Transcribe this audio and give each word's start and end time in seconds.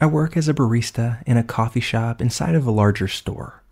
I 0.00 0.06
work 0.06 0.36
as 0.36 0.48
a 0.48 0.54
barista 0.54 1.22
in 1.24 1.36
a 1.36 1.44
coffee 1.44 1.80
shop 1.80 2.20
inside 2.20 2.56
of 2.56 2.66
a 2.66 2.72
larger 2.72 3.06
store. 3.06 3.62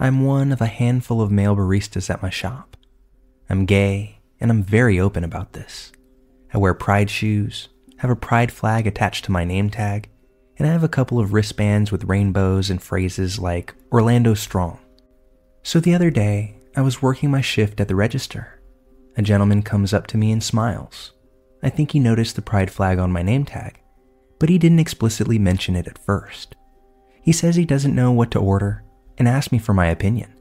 I'm 0.00 0.24
one 0.24 0.50
of 0.50 0.60
a 0.60 0.66
handful 0.66 1.22
of 1.22 1.30
male 1.30 1.54
baristas 1.54 2.10
at 2.10 2.20
my 2.20 2.30
shop. 2.30 2.76
I'm 3.48 3.64
gay, 3.64 4.18
and 4.40 4.50
I'm 4.50 4.62
very 4.62 4.98
open 4.98 5.22
about 5.22 5.52
this. 5.52 5.92
I 6.52 6.58
wear 6.58 6.74
pride 6.74 7.10
shoes, 7.10 7.68
have 7.98 8.10
a 8.10 8.16
pride 8.16 8.50
flag 8.50 8.88
attached 8.88 9.24
to 9.26 9.32
my 9.32 9.44
name 9.44 9.70
tag, 9.70 10.08
and 10.58 10.68
I 10.68 10.72
have 10.72 10.82
a 10.82 10.88
couple 10.88 11.20
of 11.20 11.32
wristbands 11.32 11.92
with 11.92 12.04
rainbows 12.04 12.70
and 12.70 12.82
phrases 12.82 13.38
like 13.38 13.74
Orlando 13.92 14.34
Strong. 14.34 14.80
So 15.62 15.78
the 15.78 15.94
other 15.94 16.10
day, 16.10 16.56
I 16.74 16.80
was 16.80 17.02
working 17.02 17.30
my 17.30 17.40
shift 17.40 17.80
at 17.80 17.86
the 17.86 17.96
register. 17.96 18.60
A 19.16 19.22
gentleman 19.22 19.62
comes 19.62 19.92
up 19.92 20.08
to 20.08 20.16
me 20.16 20.32
and 20.32 20.42
smiles. 20.42 21.12
I 21.62 21.70
think 21.70 21.92
he 21.92 22.00
noticed 22.00 22.34
the 22.34 22.42
pride 22.42 22.70
flag 22.70 22.98
on 22.98 23.12
my 23.12 23.22
name 23.22 23.44
tag 23.44 23.80
but 24.38 24.48
he 24.48 24.58
didn't 24.58 24.78
explicitly 24.78 25.38
mention 25.38 25.76
it 25.76 25.86
at 25.86 25.98
first. 25.98 26.54
He 27.20 27.32
says 27.32 27.56
he 27.56 27.64
doesn't 27.64 27.94
know 27.94 28.12
what 28.12 28.30
to 28.32 28.38
order 28.38 28.84
and 29.18 29.28
asked 29.28 29.52
me 29.52 29.58
for 29.58 29.74
my 29.74 29.86
opinion. 29.86 30.32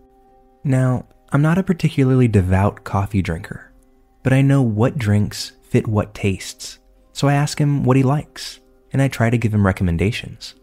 Now, 0.64 1.06
I'm 1.32 1.42
not 1.42 1.58
a 1.58 1.64
particularly 1.64 2.28
devout 2.28 2.84
coffee 2.84 3.22
drinker, 3.22 3.74
but 4.24 4.34
I 4.34 4.42
know 4.42 4.62
what 4.62 4.98
drinks 4.98 5.54
fit 5.64 5.88
what 5.88 6.14
tastes, 6.14 6.80
so 7.12 7.28
I 7.28 7.34
ask 7.34 7.60
him 7.60 7.84
what 7.84 7.98
he 7.98 8.04
likes 8.04 8.60
and 8.94 9.02
I 9.02 9.08
try 9.08 9.30
to 9.30 9.38
give 9.38 9.54
him 9.54 9.66
recommendations. 9.66 10.56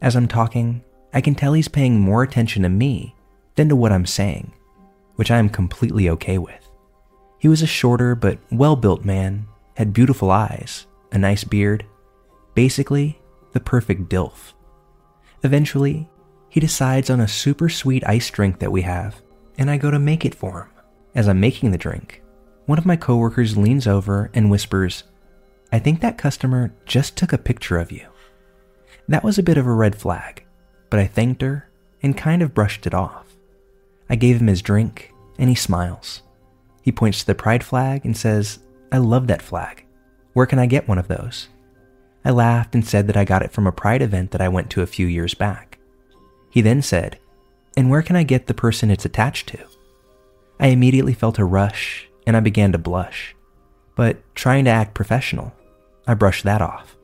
As 0.00 0.16
I'm 0.16 0.28
talking, 0.28 0.82
I 1.12 1.20
can 1.20 1.34
tell 1.34 1.52
he's 1.52 1.68
paying 1.68 2.00
more 2.00 2.22
attention 2.22 2.62
to 2.62 2.68
me 2.68 3.14
than 3.56 3.68
to 3.68 3.76
what 3.76 3.92
I'm 3.92 4.06
saying, 4.06 4.52
which 5.16 5.30
I 5.30 5.38
am 5.38 5.48
completely 5.48 6.08
okay 6.10 6.38
with. 6.38 6.70
He 7.38 7.48
was 7.48 7.62
a 7.62 7.66
shorter 7.66 8.14
but 8.14 8.38
well 8.50 8.76
built 8.76 9.04
man, 9.04 9.46
had 9.76 9.92
beautiful 9.92 10.30
eyes, 10.30 10.86
a 11.12 11.18
nice 11.18 11.44
beard, 11.44 11.84
Basically, 12.54 13.20
the 13.52 13.60
perfect 13.60 14.08
DILF. 14.08 14.54
Eventually, 15.42 16.08
he 16.48 16.60
decides 16.60 17.10
on 17.10 17.20
a 17.20 17.28
super 17.28 17.68
sweet 17.68 18.06
ice 18.06 18.28
drink 18.30 18.58
that 18.58 18.72
we 18.72 18.82
have, 18.82 19.22
and 19.58 19.70
I 19.70 19.76
go 19.76 19.90
to 19.90 19.98
make 19.98 20.24
it 20.24 20.34
for 20.34 20.62
him. 20.62 20.68
As 21.14 21.28
I'm 21.28 21.40
making 21.40 21.70
the 21.70 21.78
drink, 21.78 22.22
one 22.66 22.78
of 22.78 22.86
my 22.86 22.96
coworkers 22.96 23.56
leans 23.56 23.86
over 23.86 24.30
and 24.34 24.50
whispers, 24.50 25.04
I 25.72 25.78
think 25.78 26.00
that 26.00 26.18
customer 26.18 26.72
just 26.86 27.16
took 27.16 27.32
a 27.32 27.38
picture 27.38 27.78
of 27.78 27.90
you. 27.92 28.06
That 29.08 29.24
was 29.24 29.38
a 29.38 29.42
bit 29.42 29.58
of 29.58 29.66
a 29.66 29.72
red 29.72 29.96
flag, 29.96 30.44
but 30.88 31.00
I 31.00 31.06
thanked 31.06 31.42
her 31.42 31.68
and 32.02 32.16
kind 32.16 32.42
of 32.42 32.54
brushed 32.54 32.86
it 32.86 32.94
off. 32.94 33.26
I 34.08 34.16
gave 34.16 34.40
him 34.40 34.46
his 34.46 34.62
drink, 34.62 35.12
and 35.38 35.48
he 35.48 35.54
smiles. 35.54 36.22
He 36.82 36.92
points 36.92 37.20
to 37.20 37.26
the 37.26 37.34
pride 37.34 37.62
flag 37.62 38.04
and 38.04 38.16
says, 38.16 38.60
I 38.92 38.98
love 38.98 39.26
that 39.28 39.42
flag. 39.42 39.84
Where 40.32 40.46
can 40.46 40.58
I 40.58 40.66
get 40.66 40.88
one 40.88 40.98
of 40.98 41.08
those? 41.08 41.48
I 42.24 42.30
laughed 42.30 42.74
and 42.74 42.86
said 42.86 43.06
that 43.06 43.16
I 43.16 43.24
got 43.24 43.42
it 43.42 43.52
from 43.52 43.66
a 43.66 43.72
pride 43.72 44.02
event 44.02 44.30
that 44.32 44.40
I 44.40 44.48
went 44.48 44.70
to 44.70 44.82
a 44.82 44.86
few 44.86 45.06
years 45.06 45.34
back. 45.34 45.78
He 46.50 46.60
then 46.60 46.82
said, 46.82 47.18
And 47.76 47.90
where 47.90 48.02
can 48.02 48.16
I 48.16 48.22
get 48.22 48.46
the 48.46 48.54
person 48.54 48.90
it's 48.90 49.04
attached 49.04 49.48
to? 49.48 49.58
I 50.58 50.68
immediately 50.68 51.14
felt 51.14 51.38
a 51.38 51.44
rush 51.44 52.08
and 52.26 52.36
I 52.36 52.40
began 52.40 52.72
to 52.72 52.78
blush. 52.78 53.34
But 53.96 54.18
trying 54.34 54.64
to 54.66 54.70
act 54.70 54.94
professional, 54.94 55.54
I 56.06 56.14
brushed 56.14 56.44
that 56.44 56.62
off. 56.62 56.96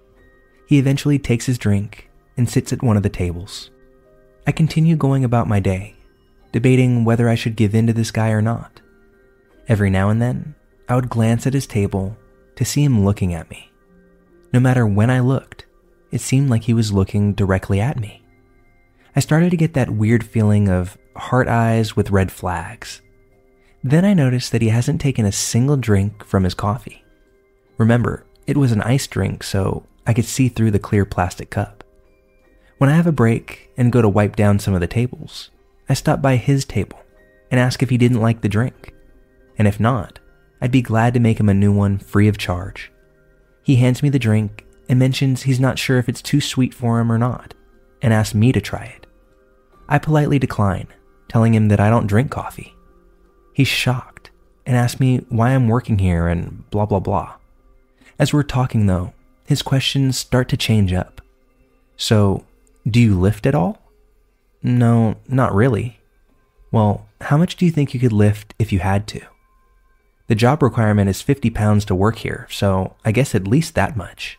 He 0.66 0.78
eventually 0.78 1.18
takes 1.18 1.46
his 1.46 1.58
drink 1.58 2.10
and 2.36 2.48
sits 2.48 2.72
at 2.72 2.82
one 2.82 2.96
of 2.96 3.02
the 3.02 3.08
tables. 3.08 3.70
I 4.46 4.52
continue 4.52 4.96
going 4.96 5.24
about 5.24 5.48
my 5.48 5.60
day, 5.60 5.96
debating 6.52 7.04
whether 7.04 7.28
I 7.28 7.34
should 7.34 7.56
give 7.56 7.74
in 7.74 7.86
to 7.86 7.92
this 7.92 8.10
guy 8.10 8.30
or 8.30 8.42
not. 8.42 8.80
Every 9.68 9.90
now 9.90 10.10
and 10.10 10.20
then, 10.20 10.54
I 10.88 10.94
would 10.94 11.08
glance 11.08 11.46
at 11.46 11.54
his 11.54 11.66
table 11.66 12.16
to 12.56 12.64
see 12.64 12.84
him 12.84 13.04
looking 13.04 13.34
at 13.34 13.50
me. 13.50 13.70
No 14.56 14.60
matter 14.60 14.86
when 14.86 15.10
I 15.10 15.20
looked, 15.20 15.66
it 16.10 16.22
seemed 16.22 16.48
like 16.48 16.62
he 16.62 16.72
was 16.72 16.90
looking 16.90 17.34
directly 17.34 17.78
at 17.78 18.00
me. 18.00 18.22
I 19.14 19.20
started 19.20 19.50
to 19.50 19.56
get 19.58 19.74
that 19.74 19.90
weird 19.90 20.24
feeling 20.24 20.70
of 20.70 20.96
heart 21.14 21.46
eyes 21.46 21.94
with 21.94 22.10
red 22.10 22.32
flags. 22.32 23.02
Then 23.84 24.06
I 24.06 24.14
noticed 24.14 24.52
that 24.52 24.62
he 24.62 24.70
hasn't 24.70 24.98
taken 24.98 25.26
a 25.26 25.30
single 25.30 25.76
drink 25.76 26.24
from 26.24 26.44
his 26.44 26.54
coffee. 26.54 27.04
Remember, 27.76 28.24
it 28.46 28.56
was 28.56 28.72
an 28.72 28.80
ice 28.80 29.06
drink, 29.06 29.42
so 29.42 29.84
I 30.06 30.14
could 30.14 30.24
see 30.24 30.48
through 30.48 30.70
the 30.70 30.78
clear 30.78 31.04
plastic 31.04 31.50
cup. 31.50 31.84
When 32.78 32.88
I 32.88 32.96
have 32.96 33.06
a 33.06 33.12
break 33.12 33.68
and 33.76 33.92
go 33.92 34.00
to 34.00 34.08
wipe 34.08 34.36
down 34.36 34.58
some 34.58 34.72
of 34.72 34.80
the 34.80 34.86
tables, 34.86 35.50
I 35.86 35.92
stop 35.92 36.22
by 36.22 36.36
his 36.36 36.64
table 36.64 36.98
and 37.50 37.60
ask 37.60 37.82
if 37.82 37.90
he 37.90 37.98
didn't 37.98 38.22
like 38.22 38.40
the 38.40 38.48
drink. 38.48 38.94
And 39.58 39.68
if 39.68 39.78
not, 39.78 40.18
I'd 40.62 40.72
be 40.72 40.80
glad 40.80 41.12
to 41.12 41.20
make 41.20 41.38
him 41.38 41.50
a 41.50 41.52
new 41.52 41.74
one 41.74 41.98
free 41.98 42.26
of 42.26 42.38
charge. 42.38 42.90
He 43.66 43.74
hands 43.74 44.00
me 44.00 44.10
the 44.10 44.18
drink 44.20 44.64
and 44.88 44.96
mentions 44.96 45.42
he's 45.42 45.58
not 45.58 45.76
sure 45.76 45.98
if 45.98 46.08
it's 46.08 46.22
too 46.22 46.40
sweet 46.40 46.72
for 46.72 47.00
him 47.00 47.10
or 47.10 47.18
not, 47.18 47.52
and 48.00 48.12
asks 48.12 48.32
me 48.32 48.52
to 48.52 48.60
try 48.60 48.84
it. 48.84 49.08
I 49.88 49.98
politely 49.98 50.38
decline, 50.38 50.86
telling 51.28 51.52
him 51.52 51.66
that 51.66 51.80
I 51.80 51.90
don't 51.90 52.06
drink 52.06 52.30
coffee. 52.30 52.76
He's 53.54 53.66
shocked 53.66 54.30
and 54.66 54.76
asks 54.76 55.00
me 55.00 55.26
why 55.30 55.50
I'm 55.50 55.66
working 55.66 55.98
here 55.98 56.28
and 56.28 56.70
blah 56.70 56.86
blah 56.86 57.00
blah. 57.00 57.34
As 58.20 58.32
we're 58.32 58.44
talking 58.44 58.86
though, 58.86 59.12
his 59.48 59.62
questions 59.62 60.16
start 60.16 60.48
to 60.50 60.56
change 60.56 60.92
up. 60.92 61.20
So, 61.96 62.44
do 62.88 63.00
you 63.00 63.18
lift 63.18 63.46
at 63.46 63.56
all? 63.56 63.82
No, 64.62 65.16
not 65.26 65.52
really. 65.52 65.98
Well, 66.70 67.08
how 67.20 67.36
much 67.36 67.56
do 67.56 67.64
you 67.64 67.72
think 67.72 67.94
you 67.94 67.98
could 67.98 68.12
lift 68.12 68.54
if 68.60 68.72
you 68.72 68.78
had 68.78 69.08
to? 69.08 69.22
The 70.28 70.34
job 70.34 70.62
requirement 70.62 71.08
is 71.08 71.22
50 71.22 71.50
pounds 71.50 71.84
to 71.84 71.94
work 71.94 72.16
here, 72.16 72.48
so 72.50 72.96
I 73.04 73.12
guess 73.12 73.34
at 73.34 73.46
least 73.46 73.74
that 73.74 73.96
much. 73.96 74.38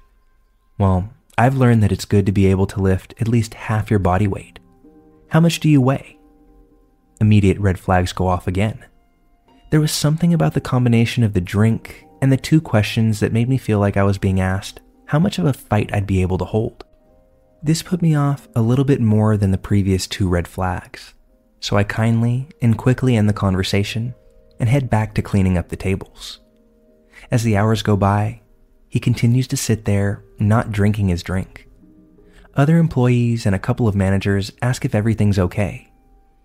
Well, 0.77 1.09
I've 1.37 1.55
learned 1.55 1.81
that 1.83 1.91
it's 1.93 2.05
good 2.05 2.25
to 2.25 2.31
be 2.31 2.47
able 2.47 2.67
to 2.67 2.81
lift 2.81 3.13
at 3.21 3.27
least 3.27 3.53
half 3.53 3.89
your 3.89 3.99
body 3.99 4.27
weight. 4.27 4.59
How 5.29 5.39
much 5.39 5.59
do 5.59 5.69
you 5.69 5.79
weigh? 5.79 6.19
Immediate 7.21 7.59
red 7.59 7.79
flags 7.79 8.11
go 8.11 8.27
off 8.27 8.47
again. 8.47 8.85
There 9.69 9.79
was 9.79 9.91
something 9.91 10.33
about 10.33 10.53
the 10.53 10.61
combination 10.61 11.23
of 11.23 11.33
the 11.33 11.41
drink 11.41 12.05
and 12.21 12.31
the 12.31 12.37
two 12.37 12.59
questions 12.59 13.19
that 13.21 13.33
made 13.33 13.47
me 13.47 13.57
feel 13.57 13.79
like 13.79 13.95
I 13.95 14.03
was 14.03 14.17
being 14.17 14.41
asked 14.41 14.81
how 15.05 15.19
much 15.19 15.39
of 15.39 15.45
a 15.45 15.53
fight 15.53 15.89
I'd 15.93 16.07
be 16.07 16.21
able 16.21 16.37
to 16.39 16.45
hold. 16.45 16.83
This 17.63 17.81
put 17.81 18.01
me 18.01 18.13
off 18.13 18.47
a 18.55 18.61
little 18.61 18.85
bit 18.85 18.99
more 18.99 19.37
than 19.37 19.51
the 19.51 19.57
previous 19.57 20.05
two 20.05 20.27
red 20.27 20.47
flags, 20.47 21.13
so 21.59 21.77
I 21.77 21.83
kindly 21.83 22.49
and 22.61 22.77
quickly 22.77 23.15
end 23.15 23.29
the 23.29 23.33
conversation 23.33 24.13
and 24.59 24.69
head 24.69 24.89
back 24.89 25.13
to 25.13 25.21
cleaning 25.21 25.57
up 25.57 25.69
the 25.69 25.75
tables. 25.75 26.39
As 27.31 27.43
the 27.43 27.57
hours 27.57 27.81
go 27.83 27.95
by, 27.97 28.41
he 28.89 28.99
continues 28.99 29.47
to 29.47 29.57
sit 29.57 29.85
there, 29.85 30.23
not 30.39 30.71
drinking 30.71 31.09
his 31.09 31.23
drink. 31.23 31.67
Other 32.55 32.77
employees 32.77 33.45
and 33.45 33.53
a 33.53 33.59
couple 33.59 33.87
of 33.87 33.95
managers 33.95 34.51
ask 34.61 34.85
if 34.85 34.95
everything's 34.95 35.37
okay, 35.37 35.91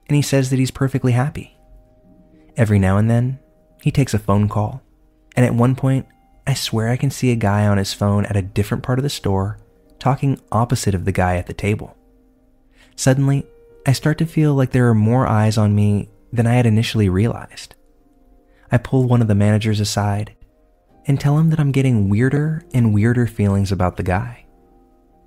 and 0.08 0.16
he 0.16 0.22
says 0.22 0.50
that 0.50 0.58
he's 0.58 0.70
perfectly 0.70 1.12
happy. 1.12 1.56
Every 2.56 2.78
now 2.78 2.98
and 2.98 3.10
then, 3.10 3.38
he 3.82 3.90
takes 3.90 4.12
a 4.12 4.18
phone 4.18 4.48
call, 4.48 4.82
and 5.36 5.46
at 5.46 5.54
one 5.54 5.74
point, 5.74 6.06
I 6.46 6.54
swear 6.54 6.88
I 6.88 6.96
can 6.96 7.10
see 7.10 7.30
a 7.30 7.36
guy 7.36 7.66
on 7.66 7.78
his 7.78 7.94
phone 7.94 8.26
at 8.26 8.36
a 8.36 8.42
different 8.42 8.82
part 8.82 8.98
of 8.98 9.02
the 9.04 9.10
store 9.10 9.58
talking 10.02 10.36
opposite 10.50 10.96
of 10.96 11.04
the 11.04 11.12
guy 11.12 11.37
at 11.37 11.46
the 11.46 11.54
table. 11.54 11.96
Suddenly, 12.96 13.46
I 13.87 13.92
start 13.92 14.19
to 14.19 14.26
feel 14.26 14.52
like 14.52 14.72
there 14.72 14.88
are 14.88 14.94
more 14.94 15.28
eyes 15.28 15.56
on 15.56 15.76
me 15.76 16.08
than 16.32 16.44
I 16.44 16.54
had 16.54 16.66
initially 16.66 17.08
realized. 17.08 17.76
I 18.72 18.78
pull 18.78 19.04
one 19.04 19.20
of 19.20 19.28
the 19.28 19.34
managers 19.34 19.80
aside 19.80 20.34
and 21.06 21.20
tell 21.20 21.38
him 21.38 21.50
that 21.50 21.60
I'm 21.60 21.72
getting 21.72 22.08
weirder 22.08 22.64
and 22.72 22.94
weirder 22.94 23.26
feelings 23.26 23.70
about 23.70 23.98
the 23.98 24.02
guy. 24.02 24.46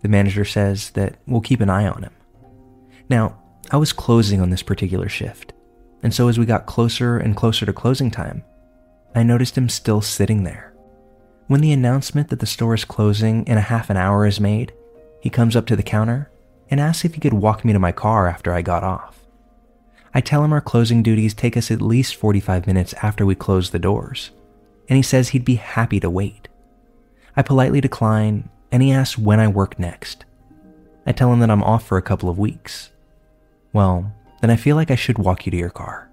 The 0.02 0.10
manager 0.10 0.46
says 0.46 0.90
that 0.92 1.18
we'll 1.28 1.42
keep 1.42 1.62
an 1.62 1.70
eye 1.70 1.88
on 1.88 2.04
him. 2.04 2.14
Now, 3.08 3.40
I 3.72 3.78
was 3.78 3.94
closing 3.94 4.42
on 4.42 4.50
this 4.50 4.64
particular 4.64 5.10
shift, 5.10 5.54
and 6.02 6.14
so 6.14 6.28
as 6.28 6.40
we 6.40 6.46
got 6.46 6.66
closer 6.66 7.18
and 7.18 7.36
closer 7.36 7.66
to 7.66 7.74
closing 7.74 8.10
time, 8.10 8.44
I 9.14 9.24
noticed 9.24 9.58
him 9.58 9.70
still 9.70 10.02
sitting 10.02 10.44
there. 10.44 10.74
When 11.48 11.62
the 11.62 11.72
announcement 11.72 12.30
that 12.30 12.40
the 12.40 12.48
store 12.48 12.74
is 12.74 12.84
closing 12.84 13.46
in 13.46 13.58
a 13.58 13.62
half 13.62 13.92
an 13.92 13.98
hour 13.98 14.26
is 14.26 14.40
made, 14.40 14.74
he 15.22 15.30
comes 15.30 15.56
up 15.56 15.68
to 15.68 15.76
the 15.76 15.84
counter 15.84 16.32
and 16.70 16.80
asks 16.80 17.06
if 17.06 17.14
he 17.14 17.22
could 17.22 17.34
walk 17.34 17.64
me 17.64 17.74
to 17.74 17.80
my 17.80 17.92
car 17.92 18.28
after 18.28 18.52
I 18.52 18.64
got 18.64 18.84
off. 18.84 19.15
I 20.16 20.22
tell 20.22 20.46
him 20.46 20.54
our 20.54 20.62
closing 20.62 21.04
duties 21.04 21.34
take 21.34 21.58
us 21.58 21.70
at 21.70 21.82
least 21.82 22.16
45 22.16 22.68
minutes 22.68 22.94
after 23.04 23.26
we 23.26 23.36
close 23.36 23.70
the 23.70 23.80
doors, 23.80 24.32
and 24.88 24.96
he 24.96 25.04
says 25.04 25.30
he'd 25.30 25.44
be 25.44 25.56
happy 25.56 26.00
to 26.00 26.10
wait. 26.10 26.48
I 27.36 27.42
politely 27.42 27.82
decline, 27.82 28.50
and 28.72 28.82
he 28.82 28.94
asks 28.94 29.18
when 29.18 29.42
I 29.42 29.50
work 29.50 29.78
next. 29.78 30.24
I 31.06 31.12
tell 31.12 31.34
him 31.34 31.40
that 31.42 31.50
I'm 31.50 31.62
off 31.62 31.86
for 31.86 31.98
a 31.98 32.02
couple 32.02 32.30
of 32.30 32.40
weeks. 32.40 32.92
Well, 33.74 34.16
then 34.40 34.50
I 34.50 34.56
feel 34.56 34.78
like 34.78 34.90
I 34.90 34.96
should 34.96 35.18
walk 35.18 35.46
you 35.46 35.52
to 35.52 35.58
your 35.58 35.70
car, 35.70 36.10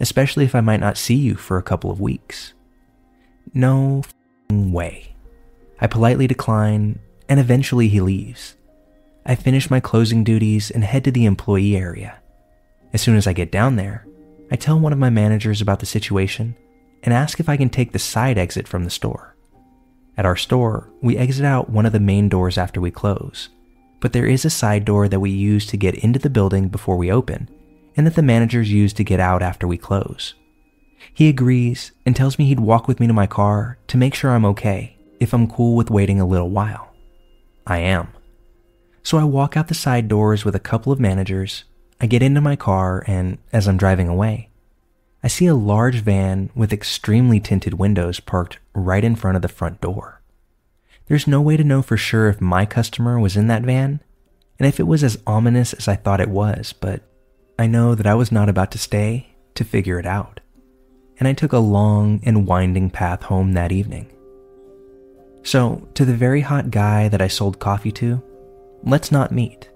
especially 0.00 0.44
if 0.44 0.54
I 0.54 0.60
might 0.60 0.80
not 0.80 0.98
see 0.98 1.16
you 1.16 1.34
for 1.34 1.56
a 1.56 1.62
couple 1.62 1.90
of 1.90 1.98
weeks. 1.98 2.52
No 3.54 4.02
way. 4.50 5.16
I 5.80 5.86
politely 5.86 6.26
decline, 6.26 6.98
and 7.26 7.40
eventually 7.40 7.88
he 7.88 8.02
leaves. 8.02 8.54
I 9.24 9.34
finish 9.34 9.70
my 9.70 9.80
closing 9.80 10.24
duties 10.24 10.70
and 10.70 10.84
head 10.84 11.04
to 11.04 11.10
the 11.10 11.24
employee 11.24 11.74
area. 11.74 12.20
As 12.96 13.02
soon 13.02 13.16
as 13.18 13.26
I 13.26 13.34
get 13.34 13.52
down 13.52 13.76
there, 13.76 14.06
I 14.50 14.56
tell 14.56 14.80
one 14.80 14.90
of 14.90 14.98
my 14.98 15.10
managers 15.10 15.60
about 15.60 15.80
the 15.80 15.84
situation 15.84 16.56
and 17.02 17.12
ask 17.12 17.38
if 17.38 17.46
I 17.46 17.58
can 17.58 17.68
take 17.68 17.92
the 17.92 17.98
side 17.98 18.38
exit 18.38 18.66
from 18.66 18.84
the 18.84 18.90
store. 18.90 19.36
At 20.16 20.24
our 20.24 20.34
store, 20.34 20.90
we 21.02 21.18
exit 21.18 21.44
out 21.44 21.68
one 21.68 21.84
of 21.84 21.92
the 21.92 22.00
main 22.00 22.30
doors 22.30 22.56
after 22.56 22.80
we 22.80 22.90
close, 22.90 23.50
but 24.00 24.14
there 24.14 24.24
is 24.24 24.46
a 24.46 24.48
side 24.48 24.86
door 24.86 25.08
that 25.08 25.20
we 25.20 25.28
use 25.28 25.66
to 25.66 25.76
get 25.76 25.96
into 25.96 26.18
the 26.18 26.30
building 26.30 26.68
before 26.68 26.96
we 26.96 27.12
open, 27.12 27.50
and 27.98 28.06
that 28.06 28.14
the 28.14 28.22
managers 28.22 28.72
use 28.72 28.94
to 28.94 29.04
get 29.04 29.20
out 29.20 29.42
after 29.42 29.68
we 29.68 29.76
close. 29.76 30.32
He 31.12 31.28
agrees 31.28 31.92
and 32.06 32.16
tells 32.16 32.38
me 32.38 32.46
he'd 32.46 32.60
walk 32.60 32.88
with 32.88 32.98
me 32.98 33.06
to 33.08 33.12
my 33.12 33.26
car 33.26 33.76
to 33.88 33.98
make 33.98 34.14
sure 34.14 34.30
I'm 34.30 34.46
okay 34.46 34.96
if 35.20 35.34
I'm 35.34 35.50
cool 35.50 35.76
with 35.76 35.90
waiting 35.90 36.18
a 36.18 36.26
little 36.26 36.48
while. 36.48 36.94
I 37.66 37.76
am. 37.76 38.08
So 39.02 39.18
I 39.18 39.24
walk 39.24 39.54
out 39.54 39.68
the 39.68 39.74
side 39.74 40.08
doors 40.08 40.46
with 40.46 40.54
a 40.54 40.58
couple 40.58 40.92
of 40.92 40.98
managers, 40.98 41.64
I 42.00 42.06
get 42.06 42.22
into 42.22 42.40
my 42.40 42.56
car, 42.56 43.02
and 43.06 43.38
as 43.52 43.66
I'm 43.66 43.78
driving 43.78 44.08
away, 44.08 44.50
I 45.22 45.28
see 45.28 45.46
a 45.46 45.54
large 45.54 46.00
van 46.00 46.50
with 46.54 46.72
extremely 46.72 47.40
tinted 47.40 47.74
windows 47.74 48.20
parked 48.20 48.58
right 48.74 49.02
in 49.02 49.16
front 49.16 49.36
of 49.36 49.42
the 49.42 49.48
front 49.48 49.80
door. 49.80 50.22
There's 51.06 51.26
no 51.26 51.40
way 51.40 51.56
to 51.56 51.64
know 51.64 51.82
for 51.82 51.96
sure 51.96 52.28
if 52.28 52.40
my 52.40 52.66
customer 52.66 53.18
was 53.18 53.36
in 53.36 53.46
that 53.46 53.62
van 53.62 54.00
and 54.58 54.66
if 54.68 54.78
it 54.78 54.86
was 54.86 55.02
as 55.02 55.18
ominous 55.26 55.72
as 55.72 55.88
I 55.88 55.96
thought 55.96 56.20
it 56.20 56.28
was, 56.28 56.72
but 56.72 57.02
I 57.58 57.66
know 57.66 57.94
that 57.94 58.06
I 58.06 58.14
was 58.14 58.30
not 58.30 58.48
about 58.48 58.70
to 58.72 58.78
stay 58.78 59.28
to 59.54 59.64
figure 59.64 59.98
it 59.98 60.06
out. 60.06 60.40
And 61.18 61.26
I 61.26 61.32
took 61.32 61.52
a 61.52 61.58
long 61.58 62.20
and 62.24 62.46
winding 62.46 62.90
path 62.90 63.22
home 63.22 63.52
that 63.52 63.72
evening. 63.72 64.12
So, 65.42 65.88
to 65.94 66.04
the 66.04 66.14
very 66.14 66.40
hot 66.40 66.70
guy 66.70 67.08
that 67.08 67.22
I 67.22 67.28
sold 67.28 67.58
coffee 67.58 67.92
to, 67.92 68.22
let's 68.82 69.12
not 69.12 69.32
meet. 69.32 69.70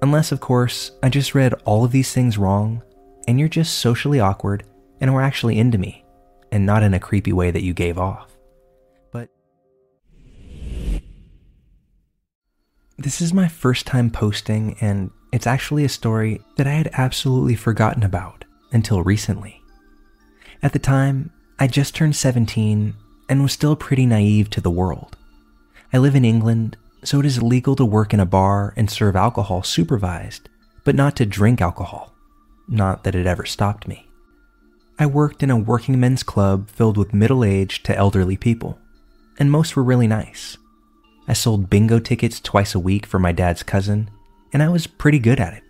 Unless, 0.00 0.32
of 0.32 0.40
course, 0.40 0.92
I 1.02 1.08
just 1.08 1.34
read 1.34 1.54
all 1.64 1.84
of 1.84 1.92
these 1.92 2.12
things 2.12 2.38
wrong 2.38 2.82
and 3.26 3.38
you're 3.38 3.48
just 3.48 3.78
socially 3.78 4.20
awkward 4.20 4.64
and 5.00 5.12
were 5.12 5.22
actually 5.22 5.58
into 5.58 5.76
me, 5.76 6.04
and 6.50 6.64
not 6.64 6.82
in 6.82 6.94
a 6.94 6.98
creepy 6.98 7.32
way 7.32 7.50
that 7.50 7.62
you 7.62 7.74
gave 7.74 7.98
off. 7.98 8.36
But 9.12 9.28
this 12.96 13.20
is 13.20 13.34
my 13.34 13.46
first 13.46 13.86
time 13.86 14.10
posting, 14.10 14.76
and 14.80 15.10
it's 15.32 15.46
actually 15.46 15.84
a 15.84 15.90
story 15.90 16.40
that 16.56 16.66
I 16.66 16.72
had 16.72 16.90
absolutely 16.94 17.54
forgotten 17.54 18.02
about 18.02 18.44
until 18.72 19.02
recently. 19.02 19.60
At 20.62 20.72
the 20.72 20.78
time, 20.78 21.30
I 21.58 21.66
just 21.66 21.94
turned 21.94 22.16
17 22.16 22.94
and 23.28 23.42
was 23.42 23.52
still 23.52 23.76
pretty 23.76 24.06
naive 24.06 24.48
to 24.50 24.60
the 24.60 24.70
world. 24.70 25.16
I 25.92 25.98
live 25.98 26.16
in 26.16 26.24
England, 26.24 26.76
so 27.04 27.20
it 27.20 27.26
is 27.26 27.42
legal 27.42 27.76
to 27.76 27.84
work 27.84 28.12
in 28.12 28.20
a 28.20 28.26
bar 28.26 28.74
and 28.76 28.90
serve 28.90 29.16
alcohol 29.16 29.62
supervised, 29.62 30.48
but 30.84 30.94
not 30.94 31.16
to 31.16 31.26
drink 31.26 31.60
alcohol. 31.60 32.14
Not 32.68 33.04
that 33.04 33.14
it 33.14 33.26
ever 33.26 33.46
stopped 33.46 33.88
me. 33.88 34.08
I 34.98 35.06
worked 35.06 35.42
in 35.42 35.50
a 35.50 35.56
working 35.56 35.98
men's 36.00 36.22
club 36.22 36.68
filled 36.70 36.96
with 36.96 37.14
middle 37.14 37.44
aged 37.44 37.86
to 37.86 37.96
elderly 37.96 38.36
people, 38.36 38.78
and 39.38 39.50
most 39.50 39.76
were 39.76 39.84
really 39.84 40.08
nice. 40.08 40.58
I 41.28 41.34
sold 41.34 41.70
bingo 41.70 41.98
tickets 41.98 42.40
twice 42.40 42.74
a 42.74 42.80
week 42.80 43.06
for 43.06 43.18
my 43.18 43.32
dad's 43.32 43.62
cousin, 43.62 44.10
and 44.52 44.62
I 44.62 44.68
was 44.68 44.86
pretty 44.86 45.18
good 45.18 45.38
at 45.38 45.54
it. 45.54 45.62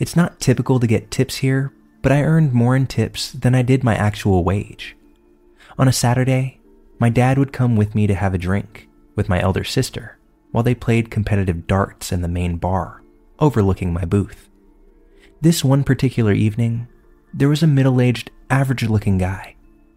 It's 0.00 0.16
not 0.16 0.40
typical 0.40 0.80
to 0.80 0.86
get 0.86 1.10
tips 1.10 1.36
here, 1.36 1.72
but 2.02 2.12
I 2.12 2.22
earned 2.22 2.52
more 2.52 2.74
in 2.74 2.86
tips 2.86 3.32
than 3.32 3.54
I 3.54 3.62
did 3.62 3.84
my 3.84 3.94
actual 3.94 4.44
wage. 4.44 4.96
On 5.78 5.86
a 5.86 5.92
Saturday, 5.92 6.60
my 6.98 7.10
dad 7.10 7.38
would 7.38 7.52
come 7.52 7.76
with 7.76 7.94
me 7.94 8.06
to 8.08 8.14
have 8.14 8.34
a 8.34 8.38
drink 8.38 8.88
with 9.14 9.28
my 9.28 9.40
elder 9.40 9.64
sister 9.64 10.17
while 10.50 10.64
they 10.64 10.74
played 10.74 11.10
competitive 11.10 11.66
darts 11.66 12.12
in 12.12 12.22
the 12.22 12.28
main 12.28 12.56
bar, 12.56 13.02
overlooking 13.38 13.92
my 13.92 14.04
booth. 14.04 14.48
This 15.40 15.64
one 15.64 15.84
particular 15.84 16.32
evening, 16.32 16.88
there 17.32 17.48
was 17.48 17.62
a 17.62 17.66
middle 17.66 18.00
aged, 18.00 18.30
average 18.50 18.82
looking 18.82 19.18
guy, 19.18 19.54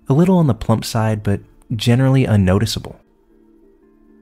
a 0.08 0.14
little 0.14 0.38
on 0.38 0.48
the 0.48 0.54
plump 0.54 0.86
side, 0.86 1.24
but 1.24 1.42
generally 1.76 2.26
unnoticeable. 2.26 3.00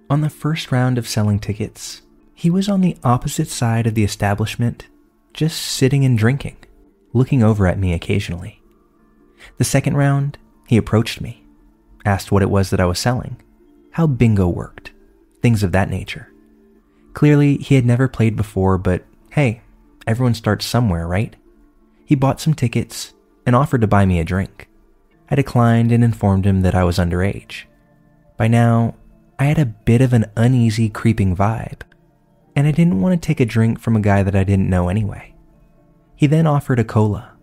On 0.09 0.21
the 0.21 0.29
first 0.29 0.71
round 0.71 0.97
of 0.97 1.07
selling 1.07 1.39
tickets, 1.39 2.01
he 2.33 2.49
was 2.49 2.69
on 2.69 2.81
the 2.81 2.97
opposite 3.03 3.49
side 3.49 3.85
of 3.85 3.95
the 3.95 4.03
establishment, 4.03 4.87
just 5.33 5.61
sitting 5.61 6.05
and 6.05 6.17
drinking, 6.17 6.57
looking 7.11 7.43
over 7.43 7.67
at 7.67 7.79
me 7.79 7.93
occasionally. 7.93 8.61
The 9.57 9.63
second 9.63 9.97
round, 9.97 10.37
he 10.67 10.77
approached 10.77 11.21
me, 11.21 11.43
asked 12.05 12.31
what 12.31 12.41
it 12.41 12.49
was 12.49 12.69
that 12.69 12.79
I 12.79 12.85
was 12.85 12.99
selling, 12.99 13.41
how 13.91 14.07
bingo 14.07 14.47
worked, 14.47 14.91
things 15.41 15.63
of 15.63 15.71
that 15.71 15.89
nature. 15.89 16.31
Clearly, 17.13 17.57
he 17.57 17.75
had 17.75 17.85
never 17.85 18.07
played 18.07 18.35
before, 18.35 18.77
but 18.77 19.03
hey, 19.31 19.61
Everyone 20.09 20.33
starts 20.33 20.65
somewhere, 20.65 21.07
right? 21.07 21.35
He 22.03 22.15
bought 22.15 22.41
some 22.41 22.55
tickets 22.55 23.13
and 23.45 23.55
offered 23.55 23.81
to 23.81 23.87
buy 23.87 24.07
me 24.07 24.19
a 24.19 24.23
drink. 24.23 24.67
I 25.29 25.35
declined 25.35 25.91
and 25.91 26.03
informed 26.03 26.45
him 26.45 26.61
that 26.61 26.73
I 26.73 26.83
was 26.83 26.97
underage. 26.97 27.65
By 28.35 28.47
now, 28.47 28.95
I 29.37 29.43
had 29.45 29.59
a 29.59 29.67
bit 29.67 30.01
of 30.01 30.11
an 30.11 30.25
uneasy, 30.35 30.89
creeping 30.89 31.35
vibe, 31.35 31.81
and 32.55 32.65
I 32.65 32.71
didn't 32.71 33.01
want 33.01 33.21
to 33.21 33.23
take 33.23 33.39
a 33.39 33.45
drink 33.45 33.79
from 33.79 33.95
a 33.95 34.01
guy 34.01 34.23
that 34.23 34.35
I 34.35 34.43
didn't 34.43 34.67
know 34.67 34.89
anyway. 34.89 35.35
He 36.15 36.25
then 36.25 36.47
offered 36.47 36.79
a 36.79 36.83
cola, 36.83 37.33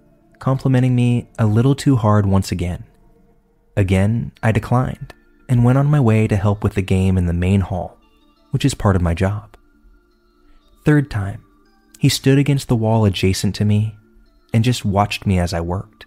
complimenting 0.41 0.97
me 0.97 1.29
a 1.39 1.47
little 1.47 1.77
too 1.77 1.95
hard 1.95 2.27
once 2.27 2.51
again. 2.51 2.83
Again, 3.77 4.33
I 4.43 4.51
declined 4.51 5.15
and 5.49 5.65
went 5.65 5.79
on 5.79 5.87
my 5.87 6.01
way 6.01 6.27
to 6.27 6.37
help 6.37 6.63
with 6.63 6.75
the 6.75 6.83
game 6.83 7.17
in 7.17 7.27
the 7.27 7.33
main 7.33 7.61
hall, 7.61 7.99
which 8.51 8.65
is 8.65 8.75
part 8.75 8.97
of 8.97 9.03
my 9.03 9.15
job. 9.15 9.57
Third 10.85 11.11
time, 11.11 11.43
he 11.99 12.09
stood 12.09 12.39
against 12.39 12.69
the 12.69 12.77
wall 12.77 13.05
adjacent 13.05 13.55
to 13.57 13.65
me 13.65 13.97
and 14.53 14.65
just 14.65 14.85
watched 14.85 15.27
me 15.27 15.39
as 15.39 15.53
I 15.53 15.61
worked. 15.61 16.07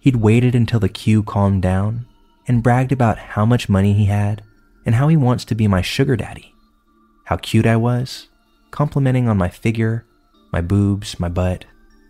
He'd 0.00 0.16
waited 0.16 0.54
until 0.54 0.80
the 0.80 0.88
queue 0.88 1.22
calmed 1.22 1.62
down 1.62 2.06
and 2.48 2.62
bragged 2.62 2.92
about 2.92 3.18
how 3.18 3.44
much 3.44 3.68
money 3.68 3.92
he 3.92 4.06
had 4.06 4.42
and 4.84 4.94
how 4.94 5.08
he 5.08 5.16
wants 5.16 5.44
to 5.46 5.54
be 5.54 5.68
my 5.68 5.82
sugar 5.82 6.16
daddy, 6.16 6.54
how 7.24 7.36
cute 7.36 7.66
I 7.66 7.76
was, 7.76 8.28
complimenting 8.70 9.28
on 9.28 9.36
my 9.36 9.48
figure, 9.48 10.06
my 10.52 10.60
boobs, 10.60 11.20
my 11.20 11.28
butt, 11.28 11.64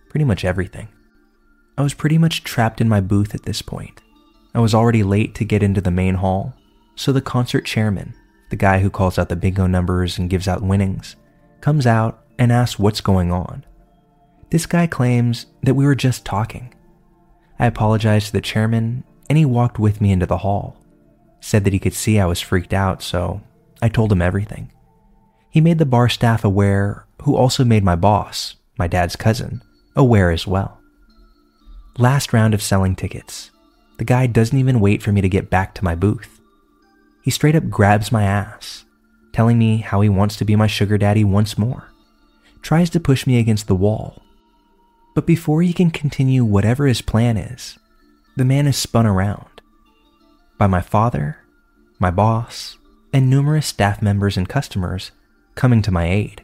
pretty 0.09 0.25
much 0.25 0.45
everything. 0.45 0.89
I 1.77 1.83
was 1.83 1.95
pretty 1.95 2.19
much 2.19 2.45
trapped 2.45 2.81
in 2.81 2.89
my 2.89 3.01
booth 3.01 3.35
at 3.35 3.45
this 3.45 3.63
point. 3.63 4.02
I 4.55 4.61
was 4.61 4.75
already 4.75 5.03
late 5.03 5.35
to 5.37 5.45
get 5.45 5.63
into 5.63 5.81
the 5.81 5.91
main 5.91 6.17
hall, 6.17 6.55
so 6.95 7.13
the 7.13 7.21
concert 7.21 7.65
chairman, 7.65 8.15
the 8.51 8.57
guy 8.57 8.81
who 8.81 8.91
calls 8.91 9.19
out 9.19 9.29
the 9.29 9.37
bingo 9.37 9.67
numbers 9.67 10.19
and 10.19 10.29
gives 10.29 10.47
out 10.47 10.63
winnings, 10.63 11.17
comes 11.61 11.87
out 11.87 12.25
and 12.39 12.53
asks 12.53 12.79
what's 12.79 13.01
going 13.01 13.33
on. 13.33 13.65
This 14.51 14.67
guy 14.67 14.87
claims 14.87 15.47
that 15.63 15.75
we 15.75 15.87
were 15.87 15.95
just 15.95 16.27
talking. 16.27 16.75
I 17.59 17.67
apologized 17.67 18.27
to 18.27 18.33
the 18.33 18.41
chairman 18.41 19.05
and 19.31 19.39
he 19.39 19.47
walked 19.47 19.79
with 19.79 20.01
me 20.01 20.13
into 20.13 20.27
the 20.27 20.39
hall. 20.39 20.77
Said 21.41 21.65
that 21.65 21.73
he 21.73 21.79
could 21.79 21.95
see 21.95 22.21
I 22.21 22.27
was 22.27 22.41
freaked 22.41 22.75
out, 22.75 23.03
so 23.03 23.41
I 23.81 23.89
told 23.89 24.13
him 24.13 24.21
everything. 24.21 24.71
He 25.49 25.61
made 25.61 25.79
the 25.79 25.87
bar 25.87 26.09
staff 26.09 26.45
aware, 26.45 27.07
who 27.23 27.37
also 27.37 27.65
made 27.65 27.85
my 27.85 27.97
boss, 27.97 28.57
my 28.77 28.87
dad's 28.87 29.17
cousin, 29.17 29.63
aware 29.97 30.31
as 30.31 30.47
well. 30.47 30.79
Last 31.99 32.33
round 32.33 32.53
of 32.53 32.63
selling 32.63 32.95
tickets. 32.95 33.51
The 33.99 34.05
guy 34.05 34.27
doesn't 34.27 34.59
even 34.59 34.81
wait 34.81 35.03
for 35.03 35.13
me 35.13 35.21
to 35.21 35.29
get 35.29 35.51
back 35.51 35.75
to 35.75 35.85
my 35.85 35.95
booth. 35.95 36.41
He 37.23 37.31
straight 37.31 37.55
up 37.55 37.71
grabs 37.71 38.11
my 38.11 38.25
ass, 38.25 38.85
telling 39.33 39.59
me 39.59 39.79
how 39.79 40.01
he 40.01 40.09
wants 40.09 40.37
to 40.37 40.45
be 40.45 40.57
my 40.57 40.67
sugar 40.67 40.99
daddy 40.99 41.25
once 41.25 41.57
more 41.57 41.93
tries 42.63 42.89
to 42.91 43.01
push 43.01 43.27
me 43.27 43.39
against 43.39 43.67
the 43.67 43.75
wall. 43.75 44.23
But 45.15 45.27
before 45.27 45.63
he 45.63 45.73
can 45.73 45.91
continue 45.91 46.45
whatever 46.45 46.87
his 46.87 47.03
plan 47.03 47.37
is, 47.37 47.79
the 48.37 48.45
man 48.45 48.67
is 48.67 48.77
spun 48.77 49.07
around 49.07 49.61
by 50.59 50.67
my 50.67 50.81
father, 50.81 51.39
my 51.99 52.11
boss, 52.11 52.79
and 53.13 53.29
numerous 53.29 53.67
staff 53.67 54.01
members 54.01 54.37
and 54.37 54.49
customers 54.49 55.11
coming 55.55 55.83
to 55.83 55.91
my 55.91 56.09
aid. 56.09 56.43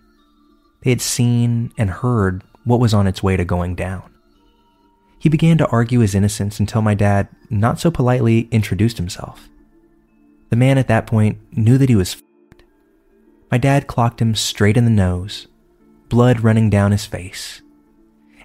They 0.82 0.90
had 0.90 1.00
seen 1.00 1.72
and 1.78 1.88
heard 1.88 2.42
what 2.64 2.80
was 2.80 2.92
on 2.92 3.06
its 3.06 3.22
way 3.22 3.36
to 3.36 3.44
going 3.44 3.74
down. 3.74 4.12
He 5.18 5.28
began 5.28 5.58
to 5.58 5.66
argue 5.68 6.00
his 6.00 6.14
innocence 6.14 6.60
until 6.60 6.80
my 6.82 6.94
dad, 6.94 7.28
not 7.50 7.80
so 7.80 7.90
politely, 7.90 8.48
introduced 8.50 8.98
himself. 8.98 9.48
The 10.50 10.56
man 10.56 10.78
at 10.78 10.88
that 10.88 11.06
point 11.06 11.38
knew 11.56 11.76
that 11.76 11.88
he 11.88 11.96
was 11.96 12.14
f***ed. 12.14 12.64
My 13.50 13.58
dad 13.58 13.86
clocked 13.86 14.22
him 14.22 14.34
straight 14.34 14.76
in 14.76 14.84
the 14.84 14.90
nose 14.90 15.46
blood 16.08 16.40
running 16.40 16.70
down 16.70 16.92
his 16.92 17.04
face. 17.04 17.60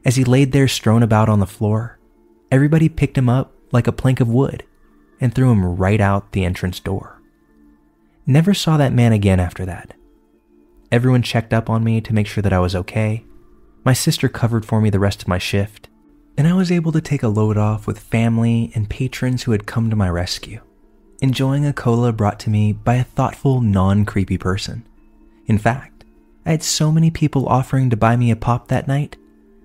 As 0.04 0.18
he 0.18 0.26
laid 0.26 0.52
there 0.52 0.68
strewn 0.68 1.02
about 1.02 1.30
on 1.30 1.40
the 1.40 1.46
floor, 1.48 1.98
everybody 2.52 2.90
picked 2.90 3.18
him 3.18 3.30
up 3.30 3.54
like 3.72 3.88
a 3.88 3.94
plank 3.94 4.20
of 4.20 4.28
wood 4.28 4.66
and 5.22 5.34
threw 5.34 5.50
him 5.50 5.64
right 5.78 6.02
out 6.02 6.34
the 6.34 6.44
entrance 6.44 6.82
door. 6.82 7.22
Never 8.26 8.54
saw 8.54 8.76
that 8.76 8.92
man 8.92 9.14
again 9.14 9.40
after 9.40 9.66
that. 9.66 9.94
everyone 10.94 11.24
checked 11.24 11.54
up 11.54 11.72
on 11.72 11.84
me 11.84 12.00
to 12.00 12.14
make 12.14 12.28
sure 12.28 12.44
that 12.44 12.54
I 12.54 12.60
was 12.60 12.76
okay. 12.76 13.26
My 13.84 13.94
sister 13.94 14.30
covered 14.30 14.64
for 14.64 14.80
me 14.80 14.92
the 14.92 15.00
rest 15.00 15.24
of 15.24 15.28
my 15.28 15.40
shift, 15.40 15.90
and 16.38 16.48
I 16.48 16.54
was 16.54 16.72
able 16.72 16.92
to 16.92 17.02
take 17.02 17.24
a 17.24 17.28
load 17.28 17.58
off 17.58 17.86
with 17.86 18.00
family 18.00 18.72
and 18.74 18.90
patrons 18.90 19.44
who 19.44 19.52
had 19.52 19.68
come 19.68 19.90
to 19.90 19.96
my 19.96 20.10
rescue, 20.10 20.62
enjoying 21.22 21.66
a 21.66 21.74
cola 21.74 22.12
brought 22.12 22.40
to 22.42 22.50
me 22.50 22.74
by 22.74 22.96
a 22.96 23.04
thoughtful, 23.04 23.62
non 23.62 24.06
creepy 24.06 24.38
person. 24.38 24.88
In 25.46 25.58
fact, 25.58 26.04
I 26.46 26.52
had 26.52 26.64
so 26.64 26.92
many 26.92 27.12
people 27.12 27.48
offering 27.48 27.90
to 27.90 27.98
buy 27.98 28.16
me 28.16 28.32
a 28.32 28.36
pop 28.36 28.68
that 28.68 28.88
night 28.88 29.16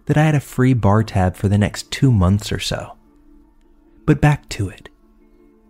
that 0.06 0.16
I 0.16 0.24
had 0.24 0.34
a 0.34 0.40
free 0.40 0.74
bar 0.74 1.02
tab 1.02 1.36
for 1.36 1.48
the 1.48 1.58
next 1.58 1.90
two 1.90 2.12
months 2.12 2.52
or 2.52 2.58
so. 2.58 2.96
But 4.06 4.20
back 4.20 4.48
to 4.50 4.68
it. 4.68 4.88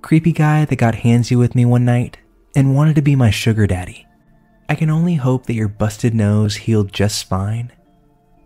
Creepy 0.02 0.32
guy 0.32 0.64
that 0.64 0.76
got 0.76 0.94
handsy 0.94 1.36
with 1.36 1.54
me 1.54 1.64
one 1.64 1.84
night 1.84 2.18
and 2.54 2.74
wanted 2.74 2.94
to 2.96 3.02
be 3.02 3.16
my 3.16 3.30
sugar 3.30 3.66
daddy. 3.66 4.06
I 4.68 4.74
can 4.74 4.90
only 4.90 5.14
hope 5.14 5.46
that 5.46 5.54
your 5.54 5.68
busted 5.68 6.14
nose 6.14 6.56
healed 6.56 6.92
just 6.92 7.28
fine, 7.28 7.72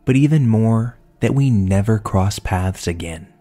but 0.04 0.16
even 0.16 0.48
more, 0.48 0.96
that 1.22 1.36
we 1.36 1.50
never 1.50 2.00
cross 2.00 2.40
paths 2.40 2.88
again. 2.88 3.32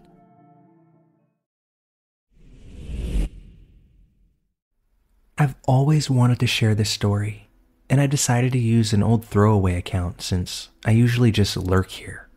I've 5.36 5.56
always 5.66 6.08
wanted 6.08 6.38
to 6.38 6.46
share 6.46 6.76
this 6.76 6.90
story, 6.90 7.48
and 7.90 8.00
I 8.00 8.06
decided 8.06 8.52
to 8.52 8.58
use 8.60 8.92
an 8.92 9.02
old 9.02 9.24
throwaway 9.24 9.74
account 9.74 10.22
since 10.22 10.68
I 10.86 10.92
usually 10.92 11.32
just 11.32 11.56
lurk 11.56 11.90
here. 11.90 12.28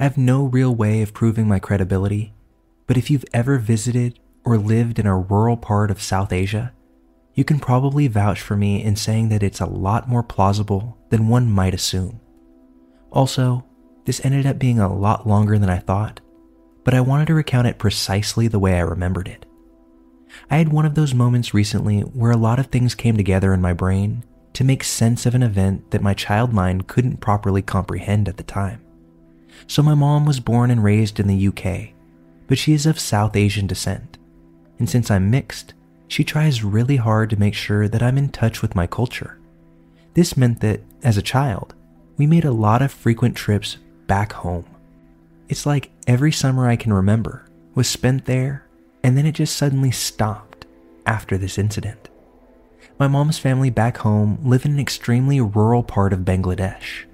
I 0.00 0.02
have 0.02 0.18
no 0.18 0.42
real 0.42 0.74
way 0.74 1.02
of 1.02 1.14
proving 1.14 1.46
my 1.46 1.60
credibility, 1.60 2.34
but 2.88 2.96
if 2.96 3.12
you've 3.12 3.24
ever 3.32 3.58
visited 3.58 4.18
or 4.44 4.58
lived 4.58 4.98
in 4.98 5.06
a 5.06 5.16
rural 5.16 5.56
part 5.56 5.92
of 5.92 6.02
South 6.02 6.32
Asia, 6.32 6.72
you 7.34 7.44
can 7.44 7.60
probably 7.60 8.08
vouch 8.08 8.40
for 8.40 8.56
me 8.56 8.82
in 8.82 8.96
saying 8.96 9.28
that 9.28 9.44
it's 9.44 9.60
a 9.60 9.66
lot 9.66 10.08
more 10.08 10.24
plausible 10.24 10.98
than 11.10 11.28
one 11.28 11.48
might 11.48 11.74
assume. 11.74 12.18
Also, 13.12 13.64
this 14.04 14.24
ended 14.24 14.46
up 14.46 14.58
being 14.58 14.78
a 14.78 14.92
lot 14.92 15.26
longer 15.26 15.58
than 15.58 15.70
I 15.70 15.78
thought, 15.78 16.20
but 16.84 16.94
I 16.94 17.00
wanted 17.00 17.26
to 17.28 17.34
recount 17.34 17.66
it 17.66 17.78
precisely 17.78 18.48
the 18.48 18.58
way 18.58 18.74
I 18.74 18.80
remembered 18.80 19.28
it. 19.28 19.46
I 20.50 20.58
had 20.58 20.68
one 20.68 20.84
of 20.84 20.94
those 20.94 21.14
moments 21.14 21.54
recently 21.54 22.00
where 22.00 22.32
a 22.32 22.36
lot 22.36 22.58
of 22.58 22.66
things 22.66 22.94
came 22.94 23.16
together 23.16 23.54
in 23.54 23.60
my 23.60 23.72
brain 23.72 24.24
to 24.52 24.64
make 24.64 24.84
sense 24.84 25.26
of 25.26 25.34
an 25.34 25.42
event 25.42 25.90
that 25.90 26.02
my 26.02 26.14
child 26.14 26.52
mind 26.52 26.86
couldn't 26.86 27.18
properly 27.18 27.62
comprehend 27.62 28.28
at 28.28 28.36
the 28.36 28.42
time. 28.42 28.80
So, 29.66 29.82
my 29.82 29.94
mom 29.94 30.26
was 30.26 30.40
born 30.40 30.70
and 30.70 30.84
raised 30.84 31.18
in 31.18 31.26
the 31.26 31.48
UK, 31.48 31.94
but 32.46 32.58
she 32.58 32.72
is 32.72 32.86
of 32.86 33.00
South 33.00 33.36
Asian 33.36 33.66
descent. 33.66 34.18
And 34.78 34.90
since 34.90 35.10
I'm 35.10 35.30
mixed, 35.30 35.74
she 36.08 36.24
tries 36.24 36.64
really 36.64 36.96
hard 36.96 37.30
to 37.30 37.38
make 37.38 37.54
sure 37.54 37.88
that 37.88 38.02
I'm 38.02 38.18
in 38.18 38.28
touch 38.28 38.60
with 38.60 38.74
my 38.74 38.86
culture. 38.86 39.38
This 40.14 40.36
meant 40.36 40.60
that, 40.60 40.80
as 41.02 41.16
a 41.16 41.22
child, 41.22 41.74
we 42.16 42.26
made 42.26 42.44
a 42.44 42.52
lot 42.52 42.82
of 42.82 42.92
frequent 42.92 43.36
trips 43.36 43.78
back 44.06 44.32
home. 44.32 44.66
It's 45.48 45.66
like 45.66 45.90
every 46.06 46.32
summer 46.32 46.68
I 46.68 46.76
can 46.76 46.92
remember 46.92 47.46
was 47.74 47.88
spent 47.88 48.24
there, 48.24 48.66
and 49.02 49.16
then 49.18 49.26
it 49.26 49.32
just 49.32 49.56
suddenly 49.56 49.90
stopped 49.90 50.66
after 51.06 51.36
this 51.36 51.58
incident. 51.58 52.08
My 52.98 53.08
mom's 53.08 53.38
family 53.38 53.70
back 53.70 53.98
home 53.98 54.38
live 54.44 54.64
in 54.64 54.72
an 54.72 54.80
extremely 54.80 55.40
rural 55.40 55.82
part 55.82 56.12
of 56.12 56.20
Bangladesh. 56.20 57.04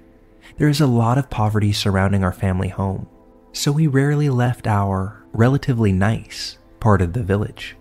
There 0.57 0.69
is 0.69 0.79
a 0.79 0.87
lot 0.87 1.17
of 1.17 1.29
poverty 1.29 1.73
surrounding 1.73 2.23
our 2.23 2.31
family 2.31 2.69
home, 2.69 3.07
so 3.51 3.71
we 3.71 3.87
rarely 3.87 4.29
left 4.29 4.67
our 4.67 5.23
relatively 5.33 5.91
nice 5.91 6.57
part 6.79 7.01
of 7.01 7.13
the 7.13 7.23
village. 7.23 7.75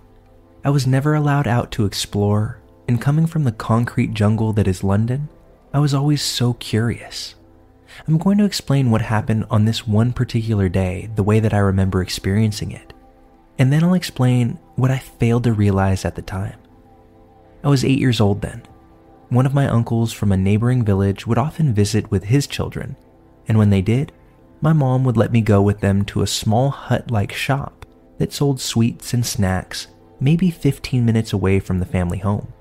I 0.65 0.71
was 0.71 0.87
never 0.87 1.15
allowed 1.15 1.47
out 1.47 1.71
to 1.73 1.85
explore, 1.85 2.61
and 2.89 3.01
coming 3.01 3.27
from 3.27 3.45
the 3.45 3.53
concrete 3.53 4.15
jungle 4.15 4.53
that 4.55 4.69
is 4.69 4.83
London, 4.83 5.29
I 5.73 5.79
was 5.79 5.95
always 5.95 6.23
so 6.23 6.55
curious. 6.55 7.35
I'm 8.07 8.19
going 8.19 8.39
to 8.39 8.45
explain 8.45 8.91
what 8.91 9.03
happened 9.03 9.47
on 9.51 9.65
this 9.65 9.87
one 9.87 10.13
particular 10.13 10.69
day 10.69 11.11
the 11.15 11.23
way 11.23 11.41
that 11.41 11.55
I 11.55 11.59
remember 11.59 12.03
experiencing 12.03 12.73
it, 12.73 12.93
and 13.59 13.73
then 13.73 13.85
I'll 13.85 13.95
explain 13.95 14.59
what 14.77 14.91
I 14.91 14.99
failed 14.99 15.45
to 15.45 15.53
realize 15.53 16.05
at 16.05 16.15
the 16.15 16.23
time. 16.23 16.59
I 17.63 17.69
was 17.69 17.85
eight 17.85 17.99
years 17.99 18.21
old 18.21 18.41
then. 18.41 18.63
One 19.29 19.47
of 19.47 19.55
my 19.55 19.69
uncles 19.69 20.13
from 20.13 20.33
a 20.33 20.37
neighboring 20.37 20.85
village 20.85 21.27
would 21.27 21.39
often 21.39 21.75
visit 21.75 22.11
with 22.11 22.25
his 22.25 22.47
children, 22.47 22.97
and 23.47 23.59
when 23.59 23.71
they 23.71 23.83
did, 23.83 24.13
my 24.61 24.73
mom 24.73 25.05
would 25.05 25.17
let 25.17 25.33
me 25.33 25.41
go 25.41 25.63
with 25.63 25.81
them 25.81 26.05
to 26.07 26.23
a 26.23 26.27
small 26.27 26.71
hut 26.71 27.11
like 27.11 27.33
shop 27.33 27.87
that 28.19 28.33
sold 28.33 28.61
sweets 28.61 29.15
and 29.15 29.25
snacks, 29.25 29.87
maybe 30.21 30.51
15 30.51 31.05
minutes 31.05 31.33
away 31.33 31.61
from 31.61 31.79
the 31.79 31.87
family 31.87 32.19
home. 32.19 32.53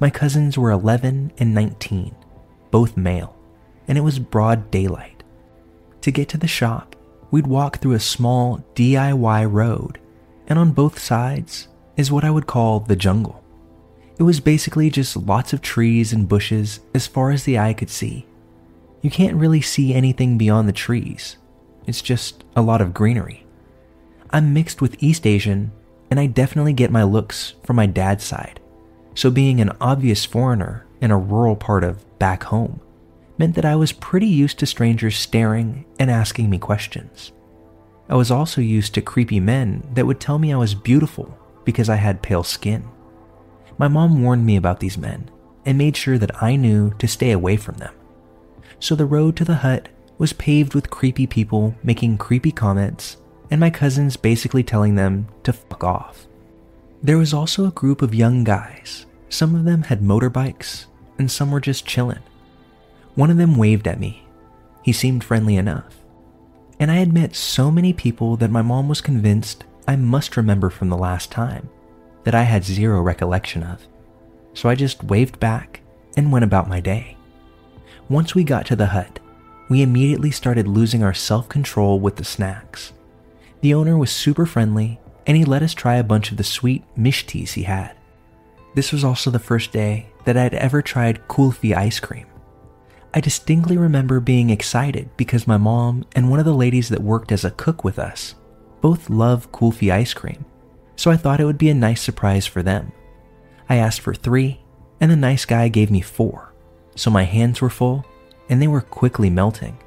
My 0.00 0.10
cousins 0.10 0.58
were 0.58 0.70
11 0.70 1.32
and 1.38 1.54
19, 1.54 2.14
both 2.70 2.96
male 2.96 3.33
and 3.88 3.98
it 3.98 4.02
was 4.02 4.18
broad 4.18 4.70
daylight. 4.70 5.22
To 6.02 6.10
get 6.10 6.28
to 6.30 6.38
the 6.38 6.46
shop, 6.46 6.96
we'd 7.30 7.46
walk 7.46 7.78
through 7.78 7.94
a 7.94 8.00
small 8.00 8.64
DIY 8.74 9.50
road, 9.50 9.98
and 10.46 10.58
on 10.58 10.72
both 10.72 10.98
sides 10.98 11.68
is 11.96 12.12
what 12.12 12.24
I 12.24 12.30
would 12.30 12.46
call 12.46 12.80
the 12.80 12.96
jungle. 12.96 13.42
It 14.18 14.22
was 14.22 14.40
basically 14.40 14.90
just 14.90 15.16
lots 15.16 15.52
of 15.52 15.60
trees 15.60 16.12
and 16.12 16.28
bushes 16.28 16.80
as 16.94 17.06
far 17.06 17.30
as 17.30 17.44
the 17.44 17.58
eye 17.58 17.74
could 17.74 17.90
see. 17.90 18.26
You 19.02 19.10
can't 19.10 19.36
really 19.36 19.60
see 19.60 19.92
anything 19.92 20.38
beyond 20.38 20.68
the 20.68 20.72
trees, 20.72 21.36
it's 21.86 22.02
just 22.02 22.44
a 22.56 22.62
lot 22.62 22.80
of 22.80 22.94
greenery. 22.94 23.46
I'm 24.30 24.54
mixed 24.54 24.80
with 24.80 25.02
East 25.02 25.26
Asian, 25.26 25.72
and 26.10 26.18
I 26.18 26.26
definitely 26.26 26.72
get 26.72 26.90
my 26.90 27.02
looks 27.02 27.54
from 27.64 27.76
my 27.76 27.86
dad's 27.86 28.24
side, 28.24 28.60
so 29.14 29.30
being 29.30 29.60
an 29.60 29.76
obvious 29.80 30.24
foreigner 30.24 30.86
in 31.00 31.10
a 31.10 31.18
rural 31.18 31.56
part 31.56 31.84
of 31.84 32.18
back 32.18 32.44
home 32.44 32.80
meant 33.38 33.54
that 33.54 33.64
I 33.64 33.76
was 33.76 33.92
pretty 33.92 34.26
used 34.26 34.58
to 34.58 34.66
strangers 34.66 35.16
staring 35.16 35.84
and 35.98 36.10
asking 36.10 36.50
me 36.50 36.58
questions. 36.58 37.32
I 38.08 38.16
was 38.16 38.30
also 38.30 38.60
used 38.60 38.94
to 38.94 39.02
creepy 39.02 39.40
men 39.40 39.88
that 39.94 40.06
would 40.06 40.20
tell 40.20 40.38
me 40.38 40.52
I 40.52 40.56
was 40.56 40.74
beautiful 40.74 41.36
because 41.64 41.88
I 41.88 41.96
had 41.96 42.22
pale 42.22 42.42
skin. 42.42 42.88
My 43.78 43.88
mom 43.88 44.22
warned 44.22 44.44
me 44.44 44.56
about 44.56 44.80
these 44.80 44.98
men 44.98 45.30
and 45.64 45.78
made 45.78 45.96
sure 45.96 46.18
that 46.18 46.42
I 46.42 46.56
knew 46.56 46.92
to 46.98 47.08
stay 47.08 47.32
away 47.32 47.56
from 47.56 47.76
them. 47.76 47.94
So 48.78 48.94
the 48.94 49.06
road 49.06 49.36
to 49.36 49.44
the 49.44 49.56
hut 49.56 49.88
was 50.18 50.32
paved 50.34 50.74
with 50.74 50.90
creepy 50.90 51.26
people 51.26 51.74
making 51.82 52.18
creepy 52.18 52.52
comments 52.52 53.16
and 53.50 53.60
my 53.60 53.70
cousins 53.70 54.16
basically 54.16 54.62
telling 54.62 54.94
them 54.94 55.28
to 55.42 55.52
fuck 55.52 55.82
off. 55.82 56.26
There 57.02 57.18
was 57.18 57.34
also 57.34 57.66
a 57.66 57.72
group 57.72 58.02
of 58.02 58.14
young 58.14 58.44
guys. 58.44 59.06
Some 59.28 59.54
of 59.54 59.64
them 59.64 59.82
had 59.82 60.00
motorbikes 60.00 60.86
and 61.18 61.30
some 61.30 61.50
were 61.50 61.60
just 61.60 61.86
chillin'. 61.86 62.22
One 63.14 63.30
of 63.30 63.36
them 63.36 63.56
waved 63.56 63.86
at 63.86 64.00
me. 64.00 64.26
He 64.82 64.92
seemed 64.92 65.24
friendly 65.24 65.56
enough. 65.56 65.96
And 66.80 66.90
I 66.90 66.96
had 66.96 67.12
met 67.12 67.36
so 67.36 67.70
many 67.70 67.92
people 67.92 68.36
that 68.36 68.50
my 68.50 68.62
mom 68.62 68.88
was 68.88 69.00
convinced 69.00 69.64
I 69.86 69.96
must 69.96 70.36
remember 70.36 70.70
from 70.70 70.88
the 70.88 70.96
last 70.96 71.30
time 71.30 71.68
that 72.24 72.34
I 72.34 72.42
had 72.42 72.64
zero 72.64 73.00
recollection 73.02 73.62
of. 73.62 73.86
So 74.54 74.68
I 74.68 74.74
just 74.74 75.04
waved 75.04 75.38
back 75.38 75.80
and 76.16 76.32
went 76.32 76.44
about 76.44 76.68
my 76.68 76.80
day. 76.80 77.16
Once 78.08 78.34
we 78.34 78.44
got 78.44 78.66
to 78.66 78.76
the 78.76 78.86
hut, 78.86 79.20
we 79.68 79.82
immediately 79.82 80.30
started 80.30 80.66
losing 80.66 81.02
our 81.02 81.14
self 81.14 81.48
control 81.48 82.00
with 82.00 82.16
the 82.16 82.24
snacks. 82.24 82.92
The 83.60 83.74
owner 83.74 83.96
was 83.96 84.10
super 84.10 84.46
friendly 84.46 85.00
and 85.26 85.36
he 85.36 85.44
let 85.44 85.62
us 85.62 85.74
try 85.74 85.96
a 85.96 86.04
bunch 86.04 86.30
of 86.30 86.36
the 86.36 86.44
sweet 86.44 86.84
mishtis 86.98 87.52
he 87.52 87.62
had. 87.62 87.96
This 88.74 88.92
was 88.92 89.04
also 89.04 89.30
the 89.30 89.38
first 89.38 89.72
day 89.72 90.06
that 90.24 90.36
I'd 90.36 90.54
ever 90.54 90.82
tried 90.82 91.26
kulfi 91.28 91.74
ice 91.74 92.00
cream. 92.00 92.26
I 93.16 93.20
distinctly 93.20 93.76
remember 93.76 94.18
being 94.18 94.50
excited 94.50 95.08
because 95.16 95.46
my 95.46 95.56
mom 95.56 96.04
and 96.16 96.28
one 96.28 96.40
of 96.40 96.44
the 96.44 96.52
ladies 96.52 96.88
that 96.88 97.00
worked 97.00 97.30
as 97.30 97.44
a 97.44 97.52
cook 97.52 97.84
with 97.84 97.96
us 97.96 98.34
both 98.80 99.08
love 99.08 99.52
kulfi 99.52 99.92
ice 99.92 100.12
cream, 100.12 100.44
so 100.96 101.12
I 101.12 101.16
thought 101.16 101.38
it 101.38 101.44
would 101.44 101.56
be 101.56 101.70
a 101.70 101.74
nice 101.74 102.02
surprise 102.02 102.44
for 102.44 102.60
them. 102.60 102.90
I 103.68 103.76
asked 103.76 104.00
for 104.00 104.14
three, 104.14 104.60
and 105.00 105.12
the 105.12 105.16
nice 105.16 105.44
guy 105.44 105.68
gave 105.68 105.92
me 105.92 106.00
four, 106.00 106.52
so 106.96 107.08
my 107.08 107.22
hands 107.22 107.60
were 107.60 107.70
full 107.70 108.04
and 108.48 108.60
they 108.60 108.66
were 108.66 108.80
quickly 108.80 109.30
melting. 109.30 109.78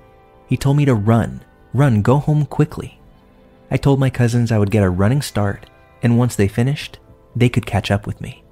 He 0.47 0.55
told 0.55 0.77
me 0.77 0.85
to 0.85 0.95
run, 0.95 1.43
run, 1.73 2.01
go 2.01 2.19
home 2.19 2.45
quickly. 2.45 2.97
I 3.69 3.75
told 3.75 3.99
my 3.99 4.09
cousins 4.09 4.53
I 4.53 4.57
would 4.57 4.71
get 4.71 4.83
a 4.83 4.89
running 4.89 5.21
start, 5.21 5.69
and 6.01 6.17
once 6.17 6.37
they 6.37 6.47
finished, 6.47 6.97
they 7.35 7.49
could 7.49 7.65
catch 7.65 7.91
up 7.91 8.07
with 8.07 8.21
me. 8.21 8.45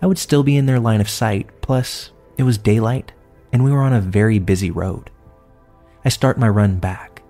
I 0.00 0.06
would 0.06 0.18
still 0.18 0.44
be 0.44 0.56
in 0.56 0.66
their 0.66 0.78
line 0.78 1.00
of 1.00 1.10
sight, 1.10 1.48
plus, 1.62 2.12
it 2.38 2.44
was 2.44 2.58
daylight 2.58 3.12
and 3.54 3.62
we 3.62 3.70
were 3.70 3.82
on 3.82 3.92
a 3.92 4.00
very 4.00 4.40
busy 4.40 4.72
road. 4.72 5.10
I 6.04 6.08
start 6.08 6.38
my 6.38 6.48
run 6.48 6.80
back. 6.80 7.22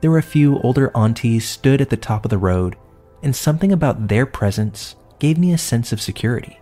There 0.00 0.10
were 0.10 0.18
a 0.18 0.22
few 0.22 0.58
older 0.58 0.94
aunties 0.94 1.48
stood 1.48 1.80
at 1.80 1.88
the 1.88 1.96
top 1.96 2.26
of 2.26 2.30
the 2.30 2.36
road, 2.36 2.76
and 3.22 3.34
something 3.34 3.72
about 3.72 4.08
their 4.08 4.26
presence 4.26 4.94
gave 5.18 5.38
me 5.38 5.54
a 5.54 5.58
sense 5.58 5.90
of 5.90 6.00
security. 6.00 6.60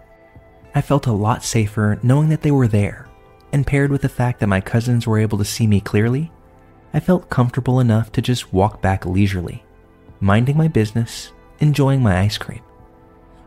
I 0.72 0.82
felt 0.82 1.08
a 1.08 1.12
lot 1.12 1.42
safer 1.42 1.98
knowing 2.00 2.28
that 2.28 2.42
they 2.42 2.52
were 2.52 2.68
there, 2.68 3.08
and 3.52 3.66
paired 3.66 3.90
with 3.90 4.02
the 4.02 4.08
fact 4.08 4.38
that 4.38 4.46
my 4.46 4.60
cousins 4.60 5.04
were 5.04 5.18
able 5.18 5.38
to 5.38 5.44
see 5.44 5.66
me 5.66 5.80
clearly, 5.80 6.30
I 6.94 7.00
felt 7.00 7.28
comfortable 7.28 7.80
enough 7.80 8.12
to 8.12 8.22
just 8.22 8.52
walk 8.52 8.80
back 8.80 9.04
leisurely, 9.04 9.64
minding 10.20 10.56
my 10.56 10.68
business, 10.68 11.32
enjoying 11.58 12.02
my 12.04 12.20
ice 12.20 12.38
cream. 12.38 12.62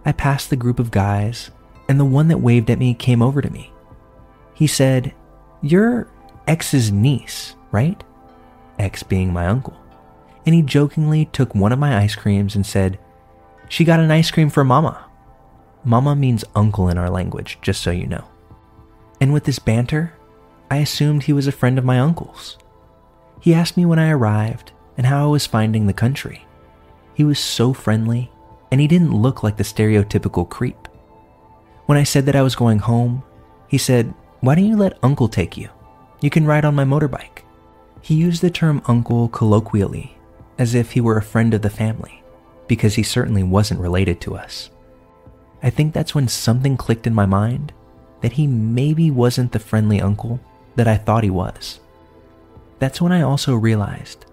I 0.03 0.11
passed 0.11 0.49
the 0.49 0.57
group 0.57 0.79
of 0.79 0.91
guys, 0.91 1.49
and 1.87 1.97
the 1.97 2.03
one 2.03 2.27
that 2.27 2.41
waved 2.41 2.69
at 2.69 2.79
me 2.79 2.93
came 2.93 3.21
over 3.21 3.41
to 3.41 3.49
me. 3.49 3.71
He 4.53 4.67
said, 4.67 5.13
You're 5.61 6.07
X's 6.47 6.91
niece, 6.91 7.55
right? 7.71 8.03
X 8.79 9.03
being 9.03 9.31
my 9.31 9.47
uncle. 9.47 9.77
And 10.45 10.55
he 10.55 10.63
jokingly 10.63 11.25
took 11.25 11.53
one 11.53 11.71
of 11.71 11.79
my 11.79 11.97
ice 11.97 12.15
creams 12.15 12.55
and 12.55 12.65
said, 12.65 12.97
She 13.69 13.83
got 13.83 13.99
an 13.99 14.09
ice 14.09 14.31
cream 14.31 14.49
for 14.49 14.63
Mama. 14.63 15.05
Mama 15.83 16.15
means 16.15 16.43
uncle 16.55 16.89
in 16.89 16.97
our 16.97 17.09
language, 17.09 17.59
just 17.61 17.81
so 17.81 17.91
you 17.91 18.07
know. 18.07 18.27
And 19.19 19.33
with 19.33 19.43
this 19.43 19.59
banter, 19.59 20.13
I 20.69 20.77
assumed 20.77 21.23
he 21.23 21.33
was 21.33 21.47
a 21.47 21.51
friend 21.51 21.77
of 21.77 21.85
my 21.85 21.99
uncle's. 21.99 22.57
He 23.39 23.53
asked 23.53 23.77
me 23.77 23.85
when 23.85 23.99
I 23.99 24.09
arrived 24.09 24.71
and 24.97 25.05
how 25.05 25.25
I 25.25 25.27
was 25.27 25.45
finding 25.45 25.85
the 25.85 25.93
country. 25.93 26.45
He 27.13 27.23
was 27.23 27.39
so 27.39 27.73
friendly, 27.73 28.31
and 28.71 28.81
he 28.81 28.87
didn't 28.87 29.13
look 29.13 29.43
like 29.43 29.57
the 29.57 29.63
stereotypical 29.63 30.49
creep. 30.49 30.87
When 31.85 31.97
I 31.97 32.03
said 32.03 32.25
that 32.25 32.35
I 32.35 32.41
was 32.41 32.55
going 32.55 32.79
home, 32.79 33.23
he 33.67 33.77
said, 33.77 34.13
Why 34.41 34.55
don't 34.55 34.65
you 34.65 34.75
let 34.75 34.97
Uncle 35.03 35.27
take 35.27 35.55
you? 35.55 35.69
You 36.19 36.31
can 36.31 36.47
ride 36.47 36.65
on 36.65 36.73
my 36.73 36.83
motorbike. 36.83 37.43
He 38.01 38.15
used 38.15 38.41
the 38.41 38.49
term 38.49 38.81
uncle 38.87 39.27
colloquially, 39.27 40.17
as 40.57 40.73
if 40.73 40.93
he 40.93 41.01
were 41.01 41.17
a 41.17 41.21
friend 41.21 41.53
of 41.53 41.61
the 41.61 41.69
family, 41.69 42.23
because 42.67 42.95
he 42.95 43.03
certainly 43.03 43.43
wasn't 43.43 43.79
related 43.79 44.19
to 44.21 44.35
us. 44.35 44.71
I 45.61 45.69
think 45.69 45.93
that's 45.93 46.15
when 46.15 46.27
something 46.27 46.75
clicked 46.75 47.05
in 47.05 47.13
my 47.13 47.27
mind 47.27 47.71
that 48.21 48.33
he 48.33 48.47
maybe 48.47 49.11
wasn't 49.11 49.51
the 49.51 49.59
friendly 49.59 50.01
uncle 50.01 50.39
that 50.75 50.87
I 50.87 50.97
thought 50.97 51.23
he 51.23 51.29
was. 51.29 51.79
That's 52.79 52.99
when 52.99 53.11
I 53.11 53.21
also 53.21 53.53
realized 53.53 54.25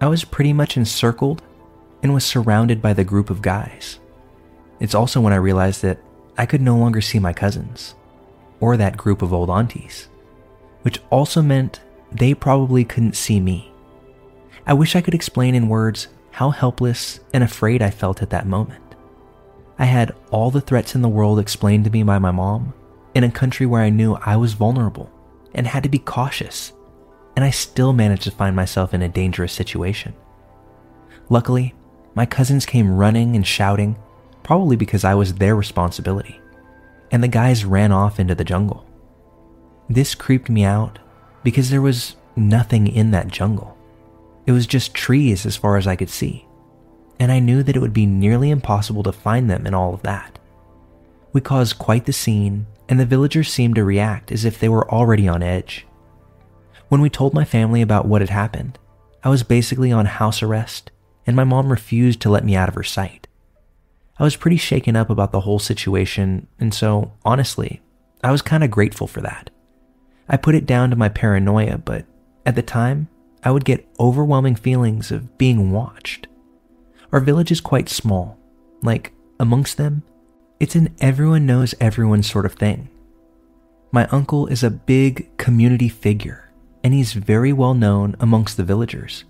I 0.00 0.08
was 0.08 0.24
pretty 0.24 0.52
much 0.52 0.76
encircled 0.76 1.42
and 2.02 2.12
was 2.12 2.24
surrounded 2.24 2.82
by 2.82 2.92
the 2.92 3.04
group 3.04 3.30
of 3.30 3.40
guys. 3.40 4.00
It's 4.80 4.96
also 4.96 5.20
when 5.20 5.32
I 5.32 5.36
realized 5.36 5.82
that 5.82 6.00
I 6.36 6.44
could 6.44 6.60
no 6.60 6.76
longer 6.76 7.00
see 7.00 7.20
my 7.20 7.32
cousins 7.32 7.94
or 8.64 8.78
that 8.78 8.96
group 8.96 9.20
of 9.20 9.30
old 9.30 9.50
aunties, 9.50 10.08
which 10.80 10.98
also 11.10 11.42
meant 11.42 11.82
they 12.10 12.32
probably 12.32 12.82
couldn't 12.82 13.14
see 13.14 13.38
me. 13.38 13.70
I 14.66 14.72
wish 14.72 14.96
I 14.96 15.02
could 15.02 15.12
explain 15.12 15.54
in 15.54 15.68
words 15.68 16.08
how 16.30 16.48
helpless 16.48 17.20
and 17.34 17.44
afraid 17.44 17.82
I 17.82 17.90
felt 17.90 18.22
at 18.22 18.30
that 18.30 18.46
moment. 18.46 18.82
I 19.78 19.84
had 19.84 20.14
all 20.30 20.50
the 20.50 20.62
threats 20.62 20.94
in 20.94 21.02
the 21.02 21.10
world 21.10 21.38
explained 21.38 21.84
to 21.84 21.90
me 21.90 22.02
by 22.04 22.18
my 22.18 22.30
mom 22.30 22.72
in 23.14 23.22
a 23.22 23.30
country 23.30 23.66
where 23.66 23.82
I 23.82 23.90
knew 23.90 24.14
I 24.14 24.36
was 24.36 24.54
vulnerable 24.54 25.12
and 25.54 25.66
had 25.66 25.82
to 25.82 25.90
be 25.90 25.98
cautious, 25.98 26.72
and 27.36 27.44
I 27.44 27.50
still 27.50 27.92
managed 27.92 28.22
to 28.22 28.30
find 28.30 28.56
myself 28.56 28.94
in 28.94 29.02
a 29.02 29.10
dangerous 29.10 29.52
situation. 29.52 30.14
Luckily, 31.28 31.74
my 32.14 32.24
cousins 32.24 32.64
came 32.64 32.96
running 32.96 33.36
and 33.36 33.46
shouting, 33.46 33.96
probably 34.42 34.76
because 34.76 35.04
I 35.04 35.14
was 35.14 35.34
their 35.34 35.54
responsibility, 35.54 36.40
and 37.10 37.22
the 37.22 37.28
guys 37.28 37.64
ran 37.64 37.92
off 37.92 38.18
into 38.18 38.34
the 38.34 38.44
jungle. 38.44 38.86
This 39.88 40.14
creeped 40.14 40.48
me 40.48 40.64
out 40.64 40.98
because 41.42 41.70
there 41.70 41.82
was 41.82 42.16
nothing 42.36 42.86
in 42.86 43.10
that 43.10 43.28
jungle. 43.28 43.76
It 44.46 44.52
was 44.52 44.66
just 44.66 44.94
trees 44.94 45.46
as 45.46 45.56
far 45.56 45.76
as 45.76 45.86
I 45.86 45.96
could 45.96 46.10
see, 46.10 46.46
and 47.20 47.30
I 47.30 47.38
knew 47.38 47.62
that 47.62 47.76
it 47.76 47.80
would 47.80 47.92
be 47.92 48.06
nearly 48.06 48.50
impossible 48.50 49.02
to 49.04 49.12
find 49.12 49.50
them 49.50 49.66
in 49.66 49.74
all 49.74 49.94
of 49.94 50.02
that. 50.02 50.38
We 51.32 51.40
caused 51.40 51.78
quite 51.78 52.06
the 52.06 52.12
scene, 52.12 52.66
and 52.88 53.00
the 53.00 53.06
villagers 53.06 53.52
seemed 53.52 53.74
to 53.76 53.84
react 53.84 54.30
as 54.30 54.44
if 54.44 54.58
they 54.58 54.68
were 54.68 54.90
already 54.90 55.26
on 55.28 55.42
edge. 55.42 55.86
When 56.88 57.00
we 57.00 57.10
told 57.10 57.34
my 57.34 57.44
family 57.44 57.82
about 57.82 58.06
what 58.06 58.20
had 58.20 58.30
happened, 58.30 58.78
I 59.22 59.30
was 59.30 59.42
basically 59.42 59.90
on 59.90 60.06
house 60.06 60.42
arrest, 60.42 60.90
and 61.26 61.34
my 61.34 61.44
mom 61.44 61.70
refused 61.70 62.20
to 62.20 62.30
let 62.30 62.44
me 62.44 62.54
out 62.54 62.68
of 62.68 62.74
her 62.74 62.82
sight. 62.82 63.23
I 64.18 64.22
was 64.22 64.36
pretty 64.36 64.56
shaken 64.56 64.94
up 64.94 65.10
about 65.10 65.32
the 65.32 65.40
whole 65.40 65.58
situation, 65.58 66.46
and 66.60 66.72
so, 66.72 67.12
honestly, 67.24 67.80
I 68.22 68.30
was 68.30 68.42
kind 68.42 68.62
of 68.62 68.70
grateful 68.70 69.06
for 69.06 69.20
that. 69.22 69.50
I 70.28 70.36
put 70.36 70.54
it 70.54 70.66
down 70.66 70.90
to 70.90 70.96
my 70.96 71.08
paranoia, 71.08 71.78
but 71.78 72.06
at 72.46 72.54
the 72.54 72.62
time, 72.62 73.08
I 73.42 73.50
would 73.50 73.64
get 73.64 73.88
overwhelming 73.98 74.54
feelings 74.54 75.10
of 75.10 75.36
being 75.36 75.72
watched. 75.72 76.28
Our 77.12 77.20
village 77.20 77.50
is 77.50 77.60
quite 77.60 77.88
small. 77.88 78.38
Like, 78.82 79.12
amongst 79.40 79.76
them, 79.76 80.02
it's 80.60 80.76
an 80.76 80.94
everyone 81.00 81.44
knows 81.44 81.74
everyone 81.80 82.22
sort 82.22 82.46
of 82.46 82.54
thing. 82.54 82.88
My 83.90 84.06
uncle 84.06 84.46
is 84.46 84.62
a 84.62 84.70
big 84.70 85.36
community 85.36 85.88
figure, 85.88 86.50
and 86.82 86.94
he's 86.94 87.12
very 87.12 87.52
well 87.52 87.74
known 87.74 88.14
amongst 88.20 88.56
the 88.56 88.64
villagers, 88.64 89.24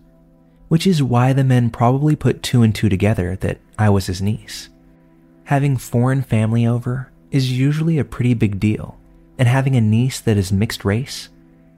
which 0.69 0.87
is 0.87 1.03
why 1.03 1.33
the 1.33 1.43
men 1.43 1.71
probably 1.71 2.15
put 2.15 2.43
two 2.43 2.63
and 2.63 2.75
two 2.75 2.89
together 2.89 3.37
that 3.37 3.59
I 3.79 3.89
was 3.89 4.07
his 4.07 4.23
niece. 4.23 4.69
Having 5.45 5.77
foreign 5.77 6.23
family 6.23 6.67
over 6.67 7.11
is 7.31 7.53
usually 7.53 7.99
a 7.99 8.05
pretty 8.05 8.33
big 8.33 8.59
deal, 8.59 8.99
and 9.39 9.47
having 9.47 9.77
a 9.77 9.81
niece 9.81 10.21
that 10.21 10.39
is 10.39 10.53
mixed 10.53 10.85
race 10.85 11.29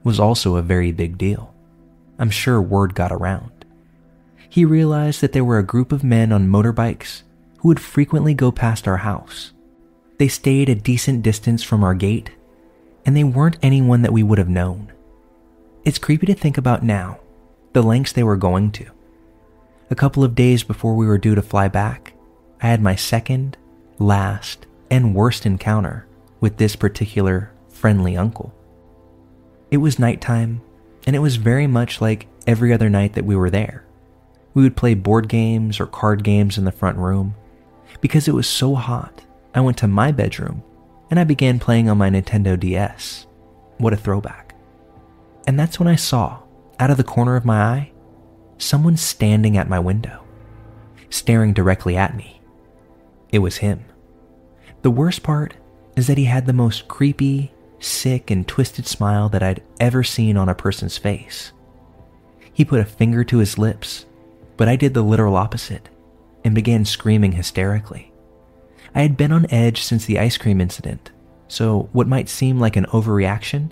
was 0.03 0.19
also 0.19 0.55
a 0.55 0.61
very 0.61 0.93
big 0.93 1.17
deal. 1.17 1.53
I'm 2.17 2.29
sure 2.29 2.61
word 2.61 2.95
got 2.95 3.11
around. 3.11 3.65
He 4.49 4.63
realized 4.63 5.19
that 5.19 5.33
there 5.33 5.43
were 5.43 5.59
a 5.59 5.63
group 5.63 5.91
of 5.91 6.03
men 6.03 6.31
on 6.31 6.47
motorbikes 6.47 7.23
who 7.57 7.67
would 7.67 7.79
frequently 7.79 8.33
go 8.33 8.51
past 8.51 8.87
our 8.87 8.97
house. 8.97 9.51
They 10.17 10.29
stayed 10.29 10.69
a 10.69 10.75
decent 10.75 11.21
distance 11.21 11.61
from 11.61 11.83
our 11.83 11.93
gate, 11.93 12.31
and 13.05 13.17
they 13.17 13.25
weren't 13.25 13.57
anyone 13.61 14.01
that 14.01 14.13
we 14.13 14.23
would 14.23 14.37
have 14.37 14.49
known. 14.49 14.93
It's 15.83 15.99
creepy 15.99 16.25
to 16.27 16.33
think 16.33 16.57
about 16.57 16.83
now, 16.83 17.19
the 17.73 17.83
lengths 17.83 18.13
they 18.13 18.23
were 18.23 18.37
going 18.37 18.71
to. 18.71 18.85
A 19.89 19.95
couple 19.95 20.23
of 20.23 20.35
days 20.35 20.63
before 20.63 20.95
we 20.95 21.05
were 21.05 21.17
due 21.17 21.35
to 21.35 21.41
fly 21.41 21.67
back, 21.67 22.06
I 22.61 22.67
had 22.67 22.81
my 22.81 22.95
second, 22.95 23.57
last, 23.99 24.65
and 24.89 25.15
worst 25.15 25.45
encounter 25.45 26.07
with 26.39 26.57
this 26.57 26.75
particular 26.75 27.51
friendly 27.69 28.17
uncle. 28.17 28.53
It 29.69 29.77
was 29.77 29.99
nighttime, 29.99 30.61
and 31.05 31.15
it 31.15 31.19
was 31.19 31.35
very 31.35 31.67
much 31.67 32.01
like 32.01 32.27
every 32.45 32.73
other 32.73 32.89
night 32.89 33.13
that 33.13 33.25
we 33.25 33.35
were 33.35 33.49
there. 33.49 33.85
We 34.53 34.63
would 34.63 34.75
play 34.75 34.95
board 34.95 35.29
games 35.29 35.79
or 35.79 35.85
card 35.85 36.23
games 36.23 36.57
in 36.57 36.65
the 36.65 36.71
front 36.71 36.97
room. 36.97 37.35
Because 38.01 38.27
it 38.27 38.33
was 38.33 38.47
so 38.47 38.75
hot, 38.75 39.23
I 39.53 39.61
went 39.61 39.77
to 39.79 39.87
my 39.87 40.11
bedroom 40.11 40.63
and 41.09 41.19
I 41.19 41.23
began 41.23 41.59
playing 41.59 41.89
on 41.89 41.97
my 41.97 42.09
Nintendo 42.09 42.59
DS. 42.59 43.27
What 43.77 43.93
a 43.93 43.97
throwback. 43.97 44.55
And 45.45 45.59
that's 45.59 45.79
when 45.79 45.87
I 45.87 45.95
saw, 45.95 46.39
out 46.79 46.91
of 46.91 46.97
the 46.97 47.03
corner 47.03 47.35
of 47.35 47.45
my 47.45 47.61
eye, 47.61 47.91
someone 48.57 48.97
standing 48.97 49.57
at 49.57 49.69
my 49.69 49.79
window, 49.79 50.23
staring 51.09 51.53
directly 51.53 51.95
at 51.95 52.15
me. 52.15 52.36
It 53.31 53.39
was 53.39 53.57
him. 53.57 53.85
The 54.81 54.91
worst 54.91 55.23
part 55.23 55.55
is 55.95 56.07
that 56.07 56.17
he 56.17 56.25
had 56.25 56.45
the 56.45 56.53
most 56.53 56.87
creepy, 56.87 57.51
sick, 57.79 58.31
and 58.31 58.47
twisted 58.47 58.85
smile 58.87 59.29
that 59.29 59.43
I'd 59.43 59.63
ever 59.79 60.03
seen 60.03 60.37
on 60.37 60.49
a 60.49 60.55
person's 60.55 60.97
face. 60.97 61.51
He 62.53 62.65
put 62.65 62.79
a 62.79 62.85
finger 62.85 63.23
to 63.25 63.37
his 63.37 63.57
lips, 63.57 64.05
but 64.55 64.67
I 64.67 64.75
did 64.75 64.93
the 64.93 65.03
literal 65.03 65.35
opposite 65.35 65.89
and 66.43 66.55
began 66.55 66.85
screaming 66.85 67.33
hysterically. 67.33 68.11
I 68.95 69.01
had 69.01 69.17
been 69.17 69.31
on 69.31 69.51
edge 69.51 69.83
since 69.83 70.05
the 70.05 70.19
ice 70.19 70.37
cream 70.37 70.61
incident, 70.61 71.11
so 71.47 71.89
what 71.91 72.07
might 72.07 72.29
seem 72.29 72.59
like 72.59 72.75
an 72.75 72.85
overreaction 72.85 73.71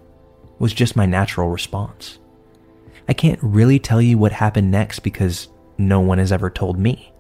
was 0.60 0.74
just 0.74 0.96
my 0.96 1.06
natural 1.06 1.50
response. 1.50 2.20
I 3.08 3.14
can't 3.14 3.40
really 3.42 3.80
tell 3.80 4.02
you 4.02 4.18
what 4.18 4.32
happened 4.32 4.72
next 4.72 5.00
because 5.00 5.48
no 5.78 6.00
one 6.00 6.18
has 6.18 6.32
ever 6.32 6.50
told 6.50 6.78
me. 6.78 7.12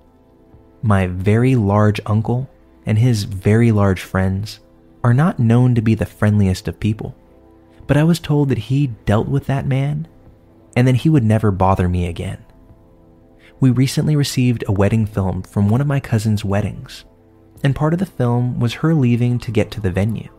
My 0.85 1.07
very 1.07 1.55
large 1.55 1.99
uncle 2.05 2.47
and 2.85 2.99
his 2.99 3.23
very 3.23 3.71
large 3.71 4.03
friends 4.03 4.59
are 5.03 5.15
not 5.15 5.39
known 5.39 5.73
to 5.73 5.81
be 5.81 5.95
the 5.95 6.05
friendliest 6.05 6.67
of 6.67 6.79
people, 6.79 7.15
but 7.87 7.97
I 7.97 8.03
was 8.03 8.19
told 8.19 8.49
that 8.49 8.69
he 8.69 8.93
dealt 9.03 9.27
with 9.27 9.47
that 9.47 9.65
man 9.65 10.07
and 10.75 10.87
that 10.87 10.97
he 10.97 11.09
would 11.09 11.23
never 11.23 11.49
bother 11.49 11.89
me 11.89 12.05
again. 12.05 12.37
We 13.59 13.71
recently 13.71 14.15
received 14.15 14.63
a 14.67 14.73
wedding 14.73 15.07
film 15.07 15.41
from 15.41 15.69
one 15.69 15.81
of 15.81 15.87
my 15.87 15.99
cousin's 15.99 16.45
weddings, 16.45 17.03
and 17.63 17.75
part 17.75 17.93
of 17.93 17.99
the 17.99 18.05
film 18.05 18.59
was 18.59 18.75
her 18.75 18.93
leaving 18.93 19.39
to 19.39 19.49
get 19.49 19.71
to 19.71 19.81
the 19.81 19.89
venue. 19.89 20.29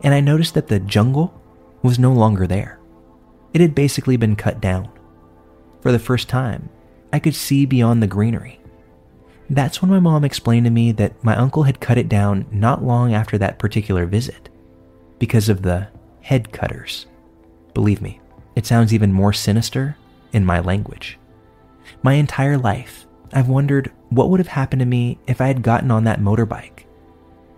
And 0.00 0.12
I 0.12 0.18
noticed 0.18 0.54
that 0.54 0.66
the 0.66 0.80
jungle 0.80 1.40
was 1.84 2.00
no 2.00 2.12
longer 2.12 2.48
there. 2.48 2.80
It 3.54 3.60
had 3.60 3.76
basically 3.76 4.16
been 4.16 4.34
cut 4.34 4.60
down. 4.60 4.90
For 5.82 5.92
the 5.92 6.00
first 6.00 6.28
time, 6.28 6.68
I 7.12 7.20
could 7.20 7.36
see 7.36 7.64
beyond 7.64 8.02
the 8.02 8.08
greenery. 8.08 8.57
That's 9.50 9.80
when 9.80 9.90
my 9.90 9.98
mom 9.98 10.24
explained 10.24 10.66
to 10.66 10.70
me 10.70 10.92
that 10.92 11.22
my 11.24 11.34
uncle 11.34 11.62
had 11.62 11.80
cut 11.80 11.98
it 11.98 12.08
down 12.08 12.46
not 12.52 12.84
long 12.84 13.14
after 13.14 13.38
that 13.38 13.58
particular 13.58 14.04
visit 14.04 14.48
because 15.18 15.48
of 15.48 15.62
the 15.62 15.88
head 16.20 16.52
cutters. 16.52 17.06
Believe 17.72 18.02
me, 18.02 18.20
it 18.54 18.66
sounds 18.66 18.92
even 18.92 19.12
more 19.12 19.32
sinister 19.32 19.96
in 20.32 20.44
my 20.44 20.60
language. 20.60 21.18
My 22.02 22.14
entire 22.14 22.58
life, 22.58 23.06
I've 23.32 23.48
wondered 23.48 23.90
what 24.10 24.28
would 24.28 24.40
have 24.40 24.48
happened 24.48 24.80
to 24.80 24.86
me 24.86 25.18
if 25.26 25.40
I 25.40 25.46
had 25.46 25.62
gotten 25.62 25.90
on 25.90 26.04
that 26.04 26.20
motorbike. 26.20 26.84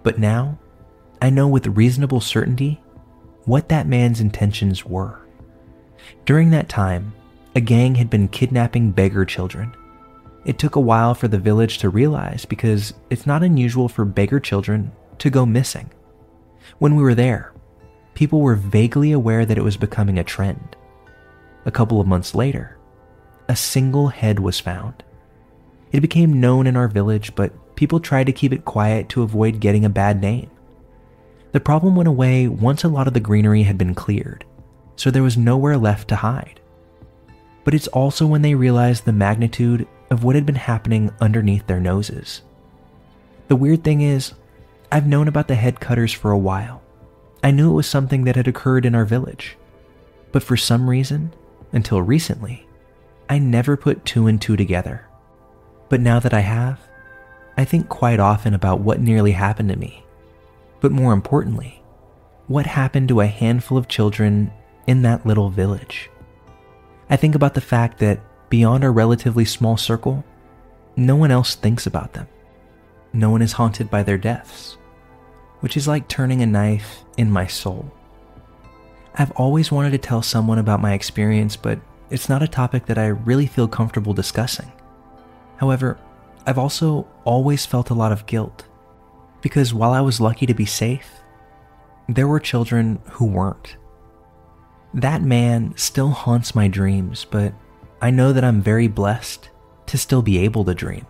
But 0.02 0.18
now, 0.18 0.58
I 1.20 1.30
know 1.30 1.48
with 1.48 1.66
reasonable 1.66 2.20
certainty 2.20 2.80
what 3.44 3.68
that 3.68 3.86
man's 3.86 4.20
intentions 4.20 4.86
were. 4.86 5.20
During 6.24 6.50
that 6.50 6.68
time, 6.68 7.12
a 7.56 7.60
gang 7.60 7.96
had 7.96 8.08
been 8.08 8.28
kidnapping 8.28 8.92
beggar 8.92 9.24
children 9.24 9.74
it 10.44 10.58
took 10.58 10.76
a 10.76 10.80
while 10.80 11.14
for 11.14 11.28
the 11.28 11.38
village 11.38 11.78
to 11.78 11.88
realize 11.88 12.44
because 12.44 12.94
it's 13.10 13.26
not 13.26 13.42
unusual 13.42 13.88
for 13.88 14.04
beggar 14.04 14.40
children 14.40 14.92
to 15.18 15.30
go 15.30 15.44
missing. 15.44 15.90
When 16.78 16.96
we 16.96 17.02
were 17.02 17.14
there, 17.14 17.52
people 18.14 18.40
were 18.40 18.54
vaguely 18.54 19.12
aware 19.12 19.44
that 19.44 19.58
it 19.58 19.64
was 19.64 19.76
becoming 19.76 20.18
a 20.18 20.24
trend. 20.24 20.76
A 21.66 21.70
couple 21.70 22.00
of 22.00 22.06
months 22.06 22.34
later, 22.34 22.78
a 23.48 23.56
single 23.56 24.08
head 24.08 24.38
was 24.38 24.60
found. 24.60 25.02
It 25.92 26.00
became 26.00 26.40
known 26.40 26.66
in 26.66 26.76
our 26.76 26.88
village, 26.88 27.34
but 27.34 27.76
people 27.76 28.00
tried 28.00 28.26
to 28.26 28.32
keep 28.32 28.52
it 28.52 28.64
quiet 28.64 29.08
to 29.10 29.22
avoid 29.22 29.60
getting 29.60 29.84
a 29.84 29.90
bad 29.90 30.20
name. 30.20 30.50
The 31.52 31.60
problem 31.60 31.96
went 31.96 32.08
away 32.08 32.46
once 32.46 32.84
a 32.84 32.88
lot 32.88 33.08
of 33.08 33.14
the 33.14 33.20
greenery 33.20 33.64
had 33.64 33.76
been 33.76 33.94
cleared, 33.94 34.44
so 34.96 35.10
there 35.10 35.22
was 35.22 35.36
nowhere 35.36 35.76
left 35.76 36.08
to 36.08 36.16
hide. 36.16 36.60
But 37.64 37.74
it's 37.74 37.88
also 37.88 38.26
when 38.26 38.42
they 38.42 38.54
realized 38.54 39.04
the 39.04 39.12
magnitude 39.12 39.86
of 40.10 40.24
what 40.24 40.34
had 40.34 40.44
been 40.44 40.56
happening 40.56 41.12
underneath 41.20 41.66
their 41.66 41.80
noses. 41.80 42.42
The 43.48 43.56
weird 43.56 43.84
thing 43.84 44.00
is, 44.00 44.34
I've 44.90 45.06
known 45.06 45.28
about 45.28 45.48
the 45.48 45.54
head 45.54 45.80
cutters 45.80 46.12
for 46.12 46.30
a 46.32 46.38
while. 46.38 46.82
I 47.42 47.52
knew 47.52 47.70
it 47.70 47.74
was 47.74 47.86
something 47.86 48.24
that 48.24 48.36
had 48.36 48.48
occurred 48.48 48.84
in 48.84 48.94
our 48.94 49.04
village. 49.04 49.56
But 50.32 50.42
for 50.42 50.56
some 50.56 50.90
reason, 50.90 51.32
until 51.72 52.02
recently, 52.02 52.66
I 53.28 53.38
never 53.38 53.76
put 53.76 54.04
two 54.04 54.26
and 54.26 54.40
two 54.40 54.56
together. 54.56 55.06
But 55.88 56.00
now 56.00 56.18
that 56.20 56.34
I 56.34 56.40
have, 56.40 56.80
I 57.56 57.64
think 57.64 57.88
quite 57.88 58.20
often 58.20 58.54
about 58.54 58.80
what 58.80 59.00
nearly 59.00 59.32
happened 59.32 59.68
to 59.70 59.76
me. 59.76 60.04
But 60.80 60.92
more 60.92 61.12
importantly, 61.12 61.82
what 62.46 62.66
happened 62.66 63.08
to 63.08 63.20
a 63.20 63.26
handful 63.26 63.78
of 63.78 63.86
children 63.86 64.52
in 64.86 65.02
that 65.02 65.24
little 65.24 65.50
village. 65.50 66.10
I 67.08 67.16
think 67.16 67.34
about 67.34 67.54
the 67.54 67.60
fact 67.60 67.98
that 67.98 68.20
beyond 68.50 68.84
our 68.84 68.92
relatively 68.92 69.44
small 69.44 69.76
circle, 69.76 70.24
no 70.96 71.16
one 71.16 71.30
else 71.30 71.54
thinks 71.54 71.86
about 71.86 72.12
them. 72.12 72.28
No 73.12 73.30
one 73.30 73.42
is 73.42 73.52
haunted 73.52 73.90
by 73.90 74.02
their 74.02 74.18
deaths, 74.18 74.76
which 75.60 75.76
is 75.76 75.88
like 75.88 76.08
turning 76.08 76.42
a 76.42 76.46
knife 76.46 77.04
in 77.16 77.30
my 77.30 77.46
soul. 77.46 77.90
I've 79.14 79.32
always 79.32 79.72
wanted 79.72 79.90
to 79.92 79.98
tell 79.98 80.22
someone 80.22 80.58
about 80.58 80.80
my 80.80 80.92
experience, 80.92 81.56
but 81.56 81.80
it's 82.10 82.28
not 82.28 82.42
a 82.42 82.48
topic 82.48 82.86
that 82.86 82.98
I 82.98 83.06
really 83.06 83.46
feel 83.46 83.68
comfortable 83.68 84.12
discussing. 84.12 84.70
However, 85.56 85.98
I've 86.46 86.58
also 86.58 87.06
always 87.24 87.66
felt 87.66 87.90
a 87.90 87.94
lot 87.94 88.12
of 88.12 88.26
guilt 88.26 88.66
because 89.42 89.74
while 89.74 89.92
I 89.92 90.00
was 90.00 90.20
lucky 90.20 90.46
to 90.46 90.54
be 90.54 90.66
safe, 90.66 91.08
there 92.08 92.28
were 92.28 92.40
children 92.40 93.00
who 93.10 93.26
weren't. 93.26 93.76
That 94.94 95.22
man 95.22 95.74
still 95.76 96.10
haunts 96.10 96.54
my 96.54 96.66
dreams, 96.66 97.24
but 97.30 97.54
I 98.02 98.10
know 98.10 98.32
that 98.32 98.44
I'm 98.44 98.62
very 98.62 98.88
blessed 98.88 99.50
to 99.86 99.98
still 99.98 100.22
be 100.22 100.38
able 100.38 100.64
to 100.64 100.74
dream. 100.74 101.06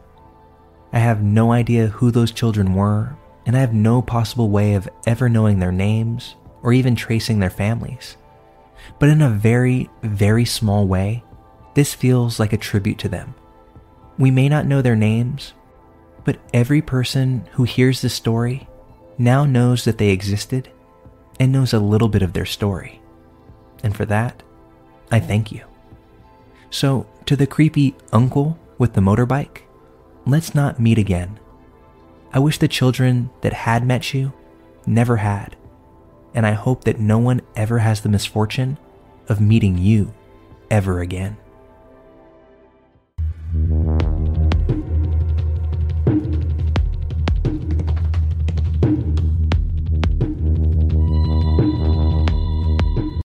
I 0.92 0.98
have 0.98 1.22
no 1.22 1.52
idea 1.52 1.86
who 1.86 2.10
those 2.10 2.32
children 2.32 2.74
were, 2.74 3.16
and 3.46 3.56
I 3.56 3.60
have 3.60 3.74
no 3.74 4.02
possible 4.02 4.50
way 4.50 4.74
of 4.74 4.88
ever 5.06 5.28
knowing 5.28 5.58
their 5.58 5.72
names 5.72 6.34
or 6.62 6.72
even 6.72 6.96
tracing 6.96 7.38
their 7.38 7.50
families. 7.50 8.16
But 8.98 9.08
in 9.08 9.22
a 9.22 9.30
very, 9.30 9.88
very 10.02 10.44
small 10.44 10.86
way, 10.86 11.22
this 11.74 11.94
feels 11.94 12.40
like 12.40 12.52
a 12.52 12.58
tribute 12.58 12.98
to 12.98 13.08
them. 13.08 13.34
We 14.18 14.30
may 14.30 14.48
not 14.48 14.66
know 14.66 14.82
their 14.82 14.96
names, 14.96 15.54
but 16.24 16.40
every 16.52 16.82
person 16.82 17.48
who 17.52 17.62
hears 17.64 18.02
this 18.02 18.14
story 18.14 18.68
now 19.16 19.44
knows 19.44 19.84
that 19.84 19.98
they 19.98 20.10
existed 20.10 20.70
and 21.38 21.52
knows 21.52 21.72
a 21.72 21.78
little 21.78 22.08
bit 22.08 22.22
of 22.22 22.32
their 22.32 22.46
story. 22.46 23.00
And 23.82 23.96
for 23.96 24.04
that, 24.06 24.42
I 25.10 25.20
thank 25.20 25.52
you. 25.52 25.69
So, 26.70 27.06
to 27.26 27.36
the 27.36 27.46
creepy 27.46 27.96
uncle 28.12 28.58
with 28.78 28.94
the 28.94 29.00
motorbike, 29.00 29.62
let's 30.24 30.54
not 30.54 30.80
meet 30.80 30.98
again. 30.98 31.38
I 32.32 32.38
wish 32.38 32.58
the 32.58 32.68
children 32.68 33.30
that 33.40 33.52
had 33.52 33.84
met 33.84 34.14
you 34.14 34.32
never 34.86 35.16
had, 35.16 35.56
and 36.32 36.46
I 36.46 36.52
hope 36.52 36.84
that 36.84 37.00
no 37.00 37.18
one 37.18 37.42
ever 37.56 37.78
has 37.78 38.00
the 38.00 38.08
misfortune 38.08 38.78
of 39.28 39.40
meeting 39.40 39.78
you 39.78 40.14
ever 40.70 41.00
again. 41.00 41.36